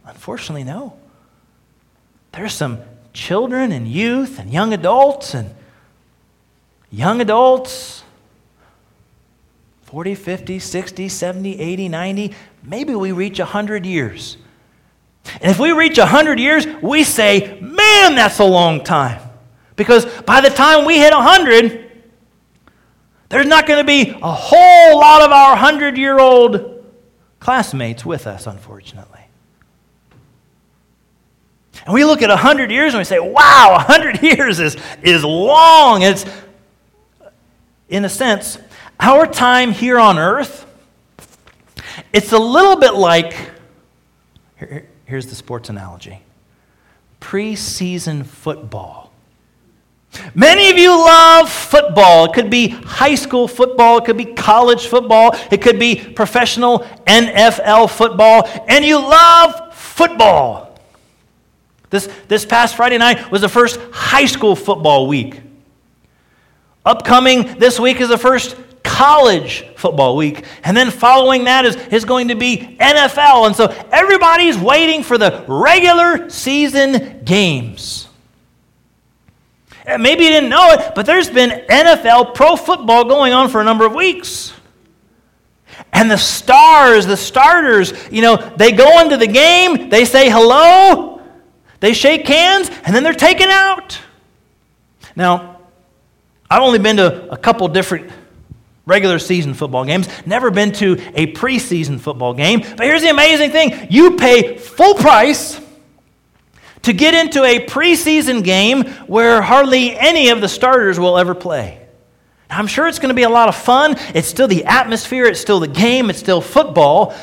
Unfortunately, 0.05 0.65
no. 0.65 0.99
There's 2.33 2.53
some 2.53 2.81
children 3.13 3.71
and 3.71 3.87
youth 3.87 4.41
and 4.41 4.53
young 4.53 4.73
adults 4.73 5.33
and 5.33 5.55
young 6.91 7.21
adults 7.21 8.03
40, 9.95 10.17
50, 10.17 10.59
60, 10.59 11.09
70, 11.09 11.61
80, 11.61 11.89
90. 11.89 12.35
Maybe 12.65 12.97
we 12.97 13.13
reach 13.13 13.39
100 13.39 13.87
years. 13.87 14.37
And 15.41 15.53
if 15.53 15.61
we 15.61 15.71
reach 15.71 15.99
100 15.99 16.41
years, 16.41 16.67
we 16.83 17.05
say, 17.05 17.61
man, 17.61 18.17
that's 18.17 18.41
a 18.41 18.45
long 18.45 18.83
time. 18.83 19.23
Because 19.77 20.05
by 20.23 20.41
the 20.41 20.51
time 20.51 20.85
we 20.85 20.99
hit 20.99 21.13
100, 21.13 21.93
there's 23.29 23.47
not 23.47 23.69
going 23.69 23.79
to 23.79 23.87
be 23.87 24.11
a 24.21 24.33
whole 24.33 24.99
lot 24.99 25.23
of 25.23 25.31
our 25.31 25.51
100 25.51 25.97
year 25.97 26.19
old 26.19 26.85
classmates 27.39 28.05
with 28.05 28.27
us, 28.27 28.49
unfortunately. 28.49 29.21
And 31.85 31.95
we 31.95 32.05
look 32.05 32.21
at 32.21 32.31
100 32.31 32.73
years 32.73 32.95
and 32.95 33.01
we 33.01 33.05
say, 33.05 33.21
wow, 33.21 33.75
100 33.87 34.21
years 34.39 34.59
is, 34.59 34.77
is 35.05 35.23
long. 35.23 36.03
It's, 36.03 36.27
in 37.89 38.05
a 38.05 38.09
sense, 38.09 38.59
our 39.01 39.27
time 39.27 39.73
here 39.73 39.99
on 39.99 40.19
earth, 40.19 40.67
it's 42.13 42.33
a 42.33 42.39
little 42.39 42.77
bit 42.77 42.95
like 42.95 43.53
here, 44.59 44.89
here's 45.05 45.27
the 45.27 45.35
sports 45.35 45.69
analogy 45.69 46.21
preseason 47.21 48.25
football. 48.27 49.11
Many 50.35 50.71
of 50.71 50.77
you 50.77 50.91
love 50.91 51.51
football. 51.51 52.27
It 52.27 52.35
could 52.35 52.51
be 52.51 52.69
high 52.69 53.15
school 53.15 53.49
football, 53.49 53.99
it 53.99 54.05
could 54.05 54.17
be 54.17 54.27
college 54.27 54.87
football, 54.87 55.35
it 55.51 55.63
could 55.63 55.79
be 55.79 55.97
professional 55.97 56.81
NFL 57.07 57.91
football, 57.91 58.49
and 58.69 58.85
you 58.85 58.99
love 58.99 59.75
football. 59.75 60.79
This, 61.91 62.09
this 62.29 62.45
past 62.45 62.77
Friday 62.77 62.99
night 62.99 63.31
was 63.31 63.41
the 63.41 63.49
first 63.49 63.81
high 63.91 64.27
school 64.27 64.55
football 64.55 65.07
week. 65.07 65.41
Upcoming 66.85 67.59
this 67.59 67.81
week 67.81 68.01
is 68.01 68.09
the 68.09 68.19
first 68.19 68.57
college 68.95 69.67
football 69.75 70.17
week. 70.17 70.45
And 70.63 70.77
then 70.77 70.93
following 70.93 71.45
that 71.45 71.65
is, 71.65 71.75
is 71.89 72.05
going 72.05 72.29
to 72.29 72.37
be 72.37 72.77
NFL. 72.81 73.49
And 73.49 73.57
so 73.57 73.67
everybody's 73.91 74.57
waiting 74.57 75.03
for 75.03 75.19
the 75.19 75.45
regular 75.49 76.31
season 76.31 77.25
games. 77.25 78.07
Maybe 79.85 80.23
you 80.25 80.31
didn't 80.31 80.49
know 80.49 80.71
it, 80.71 80.95
but 80.95 81.07
there's 81.07 81.29
been 81.29 81.67
NFL 81.69 82.37
pro 82.37 82.55
football 82.55 83.05
going 83.05 83.33
on 83.33 83.49
for 83.49 83.61
a 83.61 83.65
number 83.65 83.85
of 83.85 83.95
weeks. 83.95 84.53
And 85.93 86.09
the 86.09 86.17
stars, 86.17 87.05
the 87.05 87.17
starters, 87.17 87.93
you 88.13 88.23
know, 88.23 88.37
they 88.57 88.71
go 88.71 89.01
into 89.01 89.17
the 89.17 89.27
game, 89.27 89.89
they 89.89 90.05
say 90.05 90.31
hello, 90.31 91.21
they 91.81 91.95
shake 91.95 92.29
hands, 92.29 92.71
and 92.85 92.95
then 92.95 93.03
they're 93.03 93.13
taken 93.13 93.49
out. 93.49 93.99
Now, 95.17 95.59
I've 96.49 96.63
only 96.63 96.79
been 96.79 96.97
to 96.99 97.29
a 97.31 97.37
couple 97.37 97.67
different 97.67 98.11
regular 98.87 99.19
season 99.19 99.55
football 99.55 99.85
games, 99.85 100.09
never 100.27 100.51
been 100.51 100.73
to 100.73 100.95
a 101.15 101.33
preseason 101.33 101.99
football 101.99 102.35
game. 102.35 102.61
But 102.61 102.87
here's 102.87 103.03
the 103.03 103.11
amazing 103.11 103.51
thing 103.51 103.89
you 103.91 104.17
pay 104.17 104.59
full 104.59 104.95
price 104.95 105.61
to 106.83 106.93
get 106.93 107.15
into 107.15 107.43
a 107.45 107.65
preseason 107.67 108.45
game 108.45 108.85
where 109.07 109.41
hardly 109.41 109.97
any 109.97 110.29
of 110.29 110.41
the 110.41 110.49
starters 110.49 111.01
will 111.01 111.17
ever 111.17 111.35
play. 111.35 111.81
I'm 112.51 112.67
sure 112.67 112.87
it's 112.87 112.99
going 112.99 113.09
to 113.09 113.15
be 113.15 113.23
a 113.23 113.31
lot 113.31 113.49
of 113.49 113.57
fun. 113.57 113.97
It's 114.15 114.29
still 114.29 114.47
the 114.47 114.65
atmosphere, 114.65 115.25
it's 115.25 115.41
still 115.41 115.61
the 115.61 115.69
game, 115.69 116.11
it's 116.11 116.19
still 116.19 116.41
football. 116.41 117.15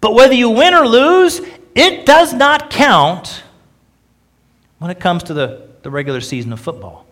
But 0.00 0.14
whether 0.14 0.34
you 0.34 0.50
win 0.50 0.74
or 0.74 0.86
lose, 0.86 1.40
it 1.74 2.04
does 2.04 2.34
not 2.34 2.70
count 2.70 3.42
when 4.78 4.90
it 4.90 4.98
comes 4.98 5.22
to 5.24 5.34
the, 5.34 5.68
the 5.82 5.90
regular 5.90 6.20
season 6.20 6.52
of 6.52 6.60
football. 6.60 7.06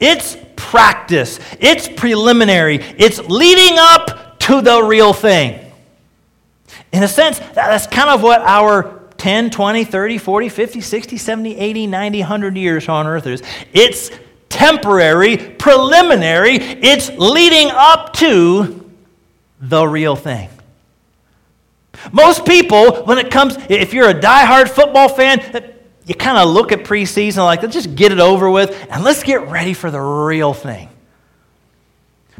It's 0.00 0.36
practice, 0.56 1.40
it's 1.60 1.88
preliminary, 1.88 2.76
it's 2.76 3.18
leading 3.20 3.78
up 3.78 4.38
to 4.40 4.60
the 4.60 4.82
real 4.82 5.12
thing. 5.12 5.72
In 6.92 7.02
a 7.02 7.08
sense, 7.08 7.38
that's 7.54 7.86
kind 7.86 8.10
of 8.10 8.22
what 8.22 8.40
our 8.42 9.02
10, 9.18 9.50
20, 9.50 9.84
30, 9.84 10.18
40, 10.18 10.48
50, 10.48 10.80
60, 10.80 11.16
70, 11.16 11.56
80, 11.56 11.86
90, 11.86 12.20
100 12.20 12.56
years 12.56 12.88
on 12.88 13.06
earth 13.06 13.26
is. 13.26 13.42
It's 13.72 14.10
temporary, 14.48 15.36
preliminary, 15.36 16.56
it's 16.56 17.10
leading 17.10 17.70
up 17.72 18.12
to 18.14 18.90
the 19.60 19.86
real 19.86 20.16
thing. 20.16 20.48
Most 22.12 22.46
people, 22.46 23.04
when 23.04 23.18
it 23.18 23.30
comes, 23.30 23.56
if 23.68 23.92
you're 23.92 24.08
a 24.08 24.20
diehard 24.20 24.68
football 24.68 25.08
fan, 25.08 25.40
you 26.08 26.14
kind 26.14 26.38
of 26.38 26.48
look 26.48 26.72
at 26.72 26.80
preseason 26.80 27.44
like, 27.44 27.62
let's 27.62 27.74
just 27.74 27.94
get 27.94 28.12
it 28.12 28.18
over 28.18 28.50
with 28.50 28.86
and 28.90 29.04
let's 29.04 29.22
get 29.22 29.46
ready 29.48 29.74
for 29.74 29.90
the 29.90 30.00
real 30.00 30.54
thing. 30.54 30.88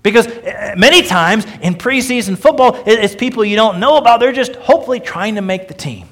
Because 0.02 0.26
eh, 0.26 0.74
many 0.76 1.02
times 1.02 1.44
in 1.60 1.74
preseason 1.74 2.38
football, 2.38 2.82
it's 2.86 3.14
people 3.14 3.44
you 3.44 3.56
don't 3.56 3.78
know 3.78 3.98
about. 3.98 4.20
They're 4.20 4.32
just 4.32 4.56
hopefully 4.56 5.00
trying 5.00 5.34
to 5.34 5.42
make 5.42 5.68
the 5.68 5.74
team. 5.74 6.08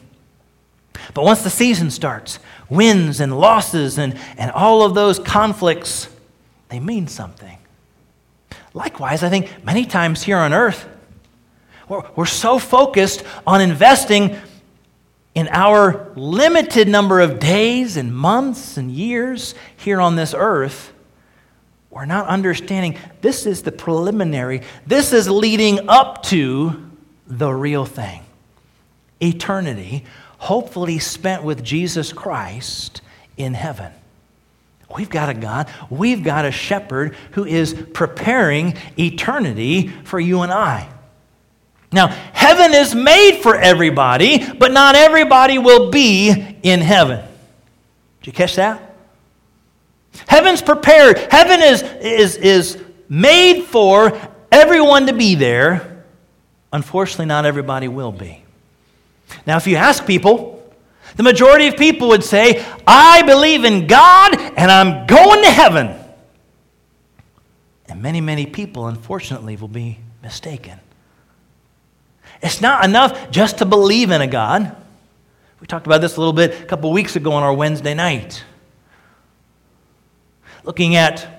But 1.14 1.24
once 1.24 1.42
the 1.42 1.50
season 1.50 1.90
starts, 1.90 2.38
wins 2.68 3.20
and 3.20 3.38
losses 3.38 3.96
and, 3.96 4.18
and 4.36 4.50
all 4.50 4.82
of 4.82 4.94
those 4.94 5.18
conflicts, 5.18 6.10
they 6.68 6.78
mean 6.78 7.06
something. 7.08 7.56
Likewise, 8.74 9.22
I 9.22 9.30
think 9.30 9.64
many 9.64 9.86
times 9.86 10.22
here 10.22 10.36
on 10.36 10.52
earth, 10.52 10.86
we're, 11.88 12.02
we're 12.16 12.26
so 12.26 12.58
focused 12.58 13.22
on 13.46 13.62
investing 13.62 14.36
in 15.36 15.48
our 15.48 16.10
limited 16.16 16.88
number 16.88 17.20
of 17.20 17.38
days 17.38 17.98
and 17.98 18.16
months 18.16 18.78
and 18.78 18.90
years 18.90 19.54
here 19.76 20.00
on 20.00 20.16
this 20.16 20.34
earth, 20.36 20.94
we're 21.90 22.06
not 22.06 22.26
understanding 22.26 22.98
this 23.20 23.44
is 23.44 23.62
the 23.62 23.70
preliminary. 23.70 24.62
This 24.86 25.12
is 25.12 25.28
leading 25.28 25.90
up 25.90 26.22
to 26.24 26.90
the 27.26 27.52
real 27.52 27.84
thing 27.84 28.22
eternity, 29.20 30.04
hopefully 30.38 30.98
spent 30.98 31.42
with 31.42 31.62
Jesus 31.62 32.14
Christ 32.14 33.02
in 33.36 33.52
heaven. 33.52 33.92
We've 34.94 35.10
got 35.10 35.28
a 35.28 35.34
God, 35.34 35.68
we've 35.90 36.24
got 36.24 36.46
a 36.46 36.50
shepherd 36.50 37.14
who 37.32 37.44
is 37.44 37.74
preparing 37.92 38.74
eternity 38.98 39.88
for 39.88 40.18
you 40.18 40.40
and 40.40 40.52
I. 40.52 40.88
Now, 41.92 42.08
heaven 42.08 42.74
is 42.74 42.94
made 42.94 43.40
for 43.42 43.56
everybody, 43.56 44.52
but 44.52 44.72
not 44.72 44.96
everybody 44.96 45.58
will 45.58 45.90
be 45.90 46.30
in 46.62 46.80
heaven. 46.80 47.24
Did 48.20 48.26
you 48.26 48.32
catch 48.32 48.56
that? 48.56 48.96
Heaven's 50.26 50.62
prepared. 50.62 51.18
Heaven 51.30 51.60
is, 51.60 51.82
is, 51.82 52.36
is 52.36 52.82
made 53.08 53.62
for 53.64 54.18
everyone 54.50 55.06
to 55.06 55.12
be 55.12 55.34
there. 55.34 56.04
Unfortunately, 56.72 57.26
not 57.26 57.46
everybody 57.46 57.88
will 57.88 58.12
be. 58.12 58.42
Now, 59.46 59.56
if 59.56 59.66
you 59.66 59.76
ask 59.76 60.06
people, 60.06 60.56
the 61.16 61.22
majority 61.22 61.68
of 61.68 61.76
people 61.76 62.08
would 62.08 62.24
say, 62.24 62.64
I 62.86 63.22
believe 63.22 63.64
in 63.64 63.86
God 63.86 64.34
and 64.34 64.70
I'm 64.70 65.06
going 65.06 65.42
to 65.42 65.50
heaven. 65.50 65.94
And 67.88 68.02
many, 68.02 68.20
many 68.20 68.46
people, 68.46 68.88
unfortunately, 68.88 69.56
will 69.56 69.68
be 69.68 69.98
mistaken. 70.22 70.80
It's 72.42 72.60
not 72.60 72.84
enough 72.84 73.30
just 73.30 73.58
to 73.58 73.64
believe 73.64 74.10
in 74.10 74.20
a 74.20 74.26
God. 74.26 74.76
We 75.60 75.66
talked 75.66 75.86
about 75.86 76.00
this 76.00 76.16
a 76.16 76.20
little 76.20 76.32
bit 76.32 76.60
a 76.60 76.66
couple 76.66 76.92
weeks 76.92 77.16
ago 77.16 77.32
on 77.32 77.42
our 77.42 77.52
Wednesday 77.52 77.94
night. 77.94 78.44
Looking 80.64 80.96
at 80.96 81.36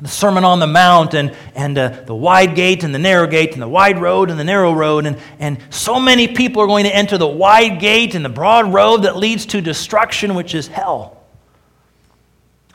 the 0.00 0.08
Sermon 0.08 0.44
on 0.44 0.60
the 0.60 0.66
Mount 0.66 1.14
and, 1.14 1.36
and 1.54 1.76
uh, 1.76 1.88
the 2.06 2.14
wide 2.14 2.54
gate 2.54 2.84
and 2.84 2.94
the 2.94 2.98
narrow 2.98 3.26
gate 3.26 3.52
and 3.52 3.60
the 3.60 3.68
wide 3.68 4.00
road 4.00 4.30
and 4.30 4.40
the 4.40 4.44
narrow 4.44 4.72
road. 4.72 5.06
And, 5.06 5.18
and 5.38 5.58
so 5.70 6.00
many 6.00 6.26
people 6.28 6.62
are 6.62 6.66
going 6.66 6.84
to 6.84 6.94
enter 6.94 7.18
the 7.18 7.28
wide 7.28 7.80
gate 7.80 8.14
and 8.14 8.24
the 8.24 8.30
broad 8.30 8.72
road 8.72 8.98
that 9.02 9.16
leads 9.16 9.46
to 9.46 9.60
destruction, 9.60 10.34
which 10.34 10.54
is 10.54 10.66
hell. 10.66 11.22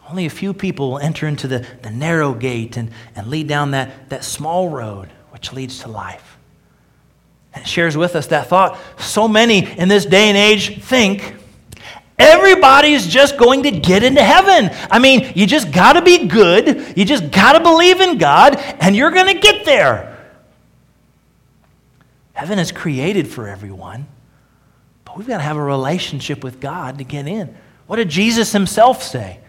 Only 0.08 0.26
a 0.26 0.30
few 0.30 0.54
people 0.54 0.92
will 0.92 1.00
enter 1.00 1.28
into 1.28 1.48
the, 1.48 1.66
the 1.82 1.92
narrow 1.92 2.34
gate 2.34 2.78
and, 2.78 2.92
and 3.16 3.28
lead 3.28 3.48
down 3.48 3.72
that, 3.72 4.10
that 4.10 4.24
small 4.24 4.70
road, 4.70 5.10
which 5.32 5.52
leads 5.52 5.80
to 5.80 5.88
life 5.88 6.29
and 7.54 7.66
shares 7.66 7.98
with 7.98 8.16
us 8.16 8.28
that 8.28 8.48
thought. 8.48 8.80
So 8.98 9.28
many 9.28 9.66
in 9.78 9.90
this 9.90 10.06
day 10.06 10.30
and 10.30 10.38
age 10.38 10.84
think 10.84 11.36
everybody's 12.18 13.08
just 13.08 13.38
going 13.38 13.64
to 13.64 13.72
get 13.72 14.04
into 14.04 14.24
heaven. 14.24 14.70
I 14.92 15.00
mean, 15.00 15.32
you 15.36 15.48
just 15.48 15.72
got 15.72 15.94
to 15.94 16.02
be 16.02 16.28
good, 16.28 16.98
you 16.98 17.06
just 17.06 17.32
got 17.32 17.54
to 17.54 17.60
believe 17.62 18.02
in 18.02 18.18
God, 18.18 18.56
and 18.58 18.96
you're 18.96 19.12
going 19.12 19.34
to 19.34 19.40
get 19.40 19.66
there. 19.66 20.18
Heaven 22.34 22.60
is 22.60 22.72
created 22.72 23.28
for 23.28 23.48
everyone, 23.48 24.08
but 25.04 25.18
we've 25.18 25.28
got 25.28 25.38
to 25.38 25.44
have 25.44 25.58
a 25.58 25.64
relationship 25.64 26.44
with 26.44 26.60
God 26.60 27.00
to 27.00 27.04
get 27.04 27.28
in. 27.28 27.56
What 27.88 27.98
did 27.98 28.10
Jesus 28.10 28.52
himself 28.52 29.04
say? 29.04 29.40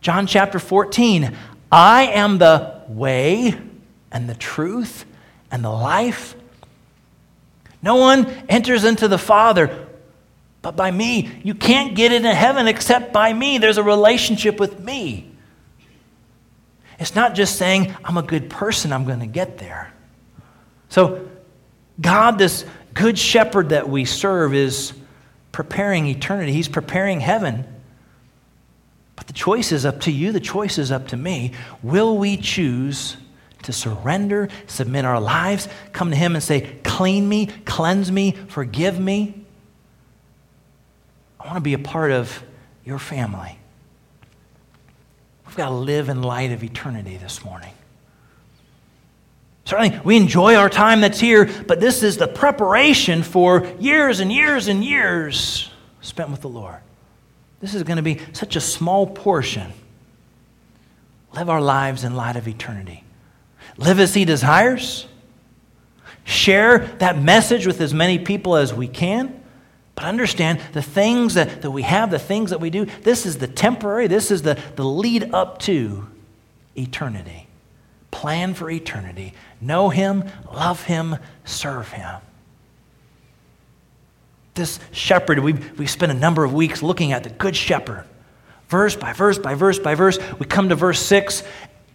John 0.00 0.26
chapter 0.26 0.58
14 0.58 1.36
I 1.70 2.04
am 2.06 2.38
the 2.38 2.80
way 2.88 3.54
and 4.10 4.28
the 4.28 4.34
truth 4.34 5.04
and 5.50 5.62
the 5.62 5.70
life. 5.70 6.34
No 7.82 7.96
one 7.96 8.26
enters 8.48 8.84
into 8.84 9.08
the 9.08 9.18
Father 9.18 9.86
but 10.62 10.76
by 10.76 10.90
me. 10.90 11.30
You 11.44 11.54
can't 11.54 11.94
get 11.94 12.12
into 12.12 12.34
heaven 12.34 12.66
except 12.66 13.12
by 13.12 13.32
me. 13.32 13.58
There's 13.58 13.78
a 13.78 13.82
relationship 13.82 14.58
with 14.58 14.80
me. 14.80 15.30
It's 16.98 17.14
not 17.14 17.34
just 17.34 17.56
saying, 17.56 17.94
I'm 18.04 18.16
a 18.16 18.22
good 18.22 18.50
person, 18.50 18.92
I'm 18.92 19.04
going 19.04 19.20
to 19.20 19.26
get 19.26 19.58
there. 19.58 19.92
So, 20.88 21.28
God, 22.00 22.38
this 22.38 22.64
good 22.92 23.18
shepherd 23.18 23.68
that 23.68 23.88
we 23.88 24.04
serve, 24.04 24.52
is 24.52 24.92
preparing 25.52 26.06
eternity. 26.06 26.52
He's 26.52 26.68
preparing 26.68 27.20
heaven. 27.20 27.64
But 29.14 29.28
the 29.28 29.32
choice 29.32 29.70
is 29.70 29.86
up 29.86 30.00
to 30.02 30.12
you, 30.12 30.32
the 30.32 30.40
choice 30.40 30.76
is 30.78 30.90
up 30.90 31.08
to 31.08 31.16
me. 31.16 31.52
Will 31.82 32.18
we 32.18 32.36
choose 32.36 33.16
to 33.62 33.72
surrender, 33.72 34.48
submit 34.66 35.04
our 35.04 35.20
lives, 35.20 35.68
come 35.92 36.10
to 36.10 36.16
Him 36.16 36.34
and 36.34 36.42
say, 36.42 36.78
Clean 36.84 37.28
me, 37.28 37.46
cleanse 37.64 38.10
me, 38.10 38.32
forgive 38.48 38.98
me. 38.98 39.44
I 41.40 41.46
want 41.46 41.56
to 41.56 41.62
be 41.62 41.74
a 41.74 41.78
part 41.78 42.10
of 42.10 42.42
your 42.84 42.98
family. 42.98 43.58
We've 45.46 45.56
got 45.56 45.68
to 45.68 45.74
live 45.74 46.08
in 46.08 46.22
light 46.22 46.52
of 46.52 46.62
eternity 46.62 47.16
this 47.16 47.44
morning. 47.44 47.72
Certainly, 49.64 50.00
we 50.02 50.16
enjoy 50.16 50.54
our 50.54 50.70
time 50.70 51.02
that's 51.02 51.20
here, 51.20 51.50
but 51.66 51.78
this 51.78 52.02
is 52.02 52.16
the 52.16 52.28
preparation 52.28 53.22
for 53.22 53.66
years 53.78 54.20
and 54.20 54.32
years 54.32 54.68
and 54.68 54.82
years 54.82 55.70
spent 56.00 56.30
with 56.30 56.40
the 56.40 56.48
Lord. 56.48 56.78
This 57.60 57.74
is 57.74 57.82
going 57.82 57.96
to 57.96 58.02
be 58.02 58.20
such 58.32 58.56
a 58.56 58.60
small 58.60 59.06
portion. 59.06 59.72
Live 61.34 61.50
our 61.50 61.60
lives 61.60 62.04
in 62.04 62.14
light 62.14 62.36
of 62.36 62.48
eternity 62.48 63.04
live 63.78 63.98
as 64.00 64.12
He 64.12 64.26
desires, 64.26 65.06
share 66.24 66.80
that 66.98 67.18
message 67.18 67.66
with 67.66 67.80
as 67.80 67.94
many 67.94 68.18
people 68.18 68.56
as 68.56 68.74
we 68.74 68.86
can. 68.86 69.42
But 69.94 70.04
understand 70.04 70.60
the 70.74 70.82
things 70.82 71.34
that, 71.34 71.62
that 71.62 71.70
we 71.70 71.82
have, 71.82 72.10
the 72.10 72.20
things 72.20 72.50
that 72.50 72.60
we 72.60 72.70
do, 72.70 72.84
this 73.02 73.26
is 73.26 73.38
the 73.38 73.48
temporary, 73.48 74.06
this 74.06 74.30
is 74.30 74.42
the, 74.42 74.56
the 74.76 74.84
lead 74.84 75.34
up 75.34 75.58
to 75.60 76.06
eternity. 76.76 77.48
Plan 78.10 78.54
for 78.54 78.70
eternity. 78.70 79.34
Know 79.60 79.88
Him, 79.88 80.24
love 80.52 80.84
Him, 80.84 81.16
serve 81.44 81.90
Him. 81.90 82.20
This 84.54 84.78
shepherd, 84.92 85.40
we've, 85.40 85.78
we've 85.78 85.90
spent 85.90 86.12
a 86.12 86.16
number 86.16 86.44
of 86.44 86.52
weeks 86.52 86.82
looking 86.82 87.12
at 87.12 87.24
the 87.24 87.30
Good 87.30 87.56
Shepherd. 87.56 88.04
Verse 88.68 88.94
by 88.94 89.14
verse 89.14 89.38
by 89.38 89.54
verse 89.54 89.78
by 89.78 89.94
verse. 89.94 90.18
We 90.38 90.46
come 90.46 90.68
to 90.68 90.74
verse 90.74 91.00
6, 91.00 91.42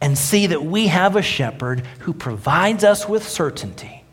and 0.03 0.17
see 0.17 0.47
that 0.47 0.61
we 0.61 0.87
have 0.87 1.15
a 1.15 1.21
shepherd 1.21 1.87
who 1.99 2.13
provides 2.13 2.83
us 2.83 3.07
with 3.07 3.25
certainty. 3.25 4.03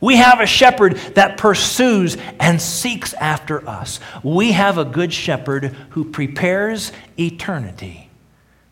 We 0.00 0.16
have 0.16 0.40
a 0.40 0.46
shepherd 0.46 0.96
that 1.16 1.36
pursues 1.36 2.16
and 2.40 2.62
seeks 2.62 3.12
after 3.12 3.68
us. 3.68 4.00
We 4.22 4.52
have 4.52 4.78
a 4.78 4.86
good 4.86 5.12
shepherd 5.12 5.76
who 5.90 6.06
prepares 6.06 6.92
eternity 7.18 8.08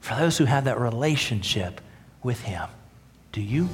for 0.01 0.14
those 0.14 0.38
who 0.38 0.47
have 0.47 0.64
that 0.64 0.81
relationship 0.81 1.83
with 2.23 2.40
him. 2.40 2.66
Do 3.33 3.42
you? 3.42 3.69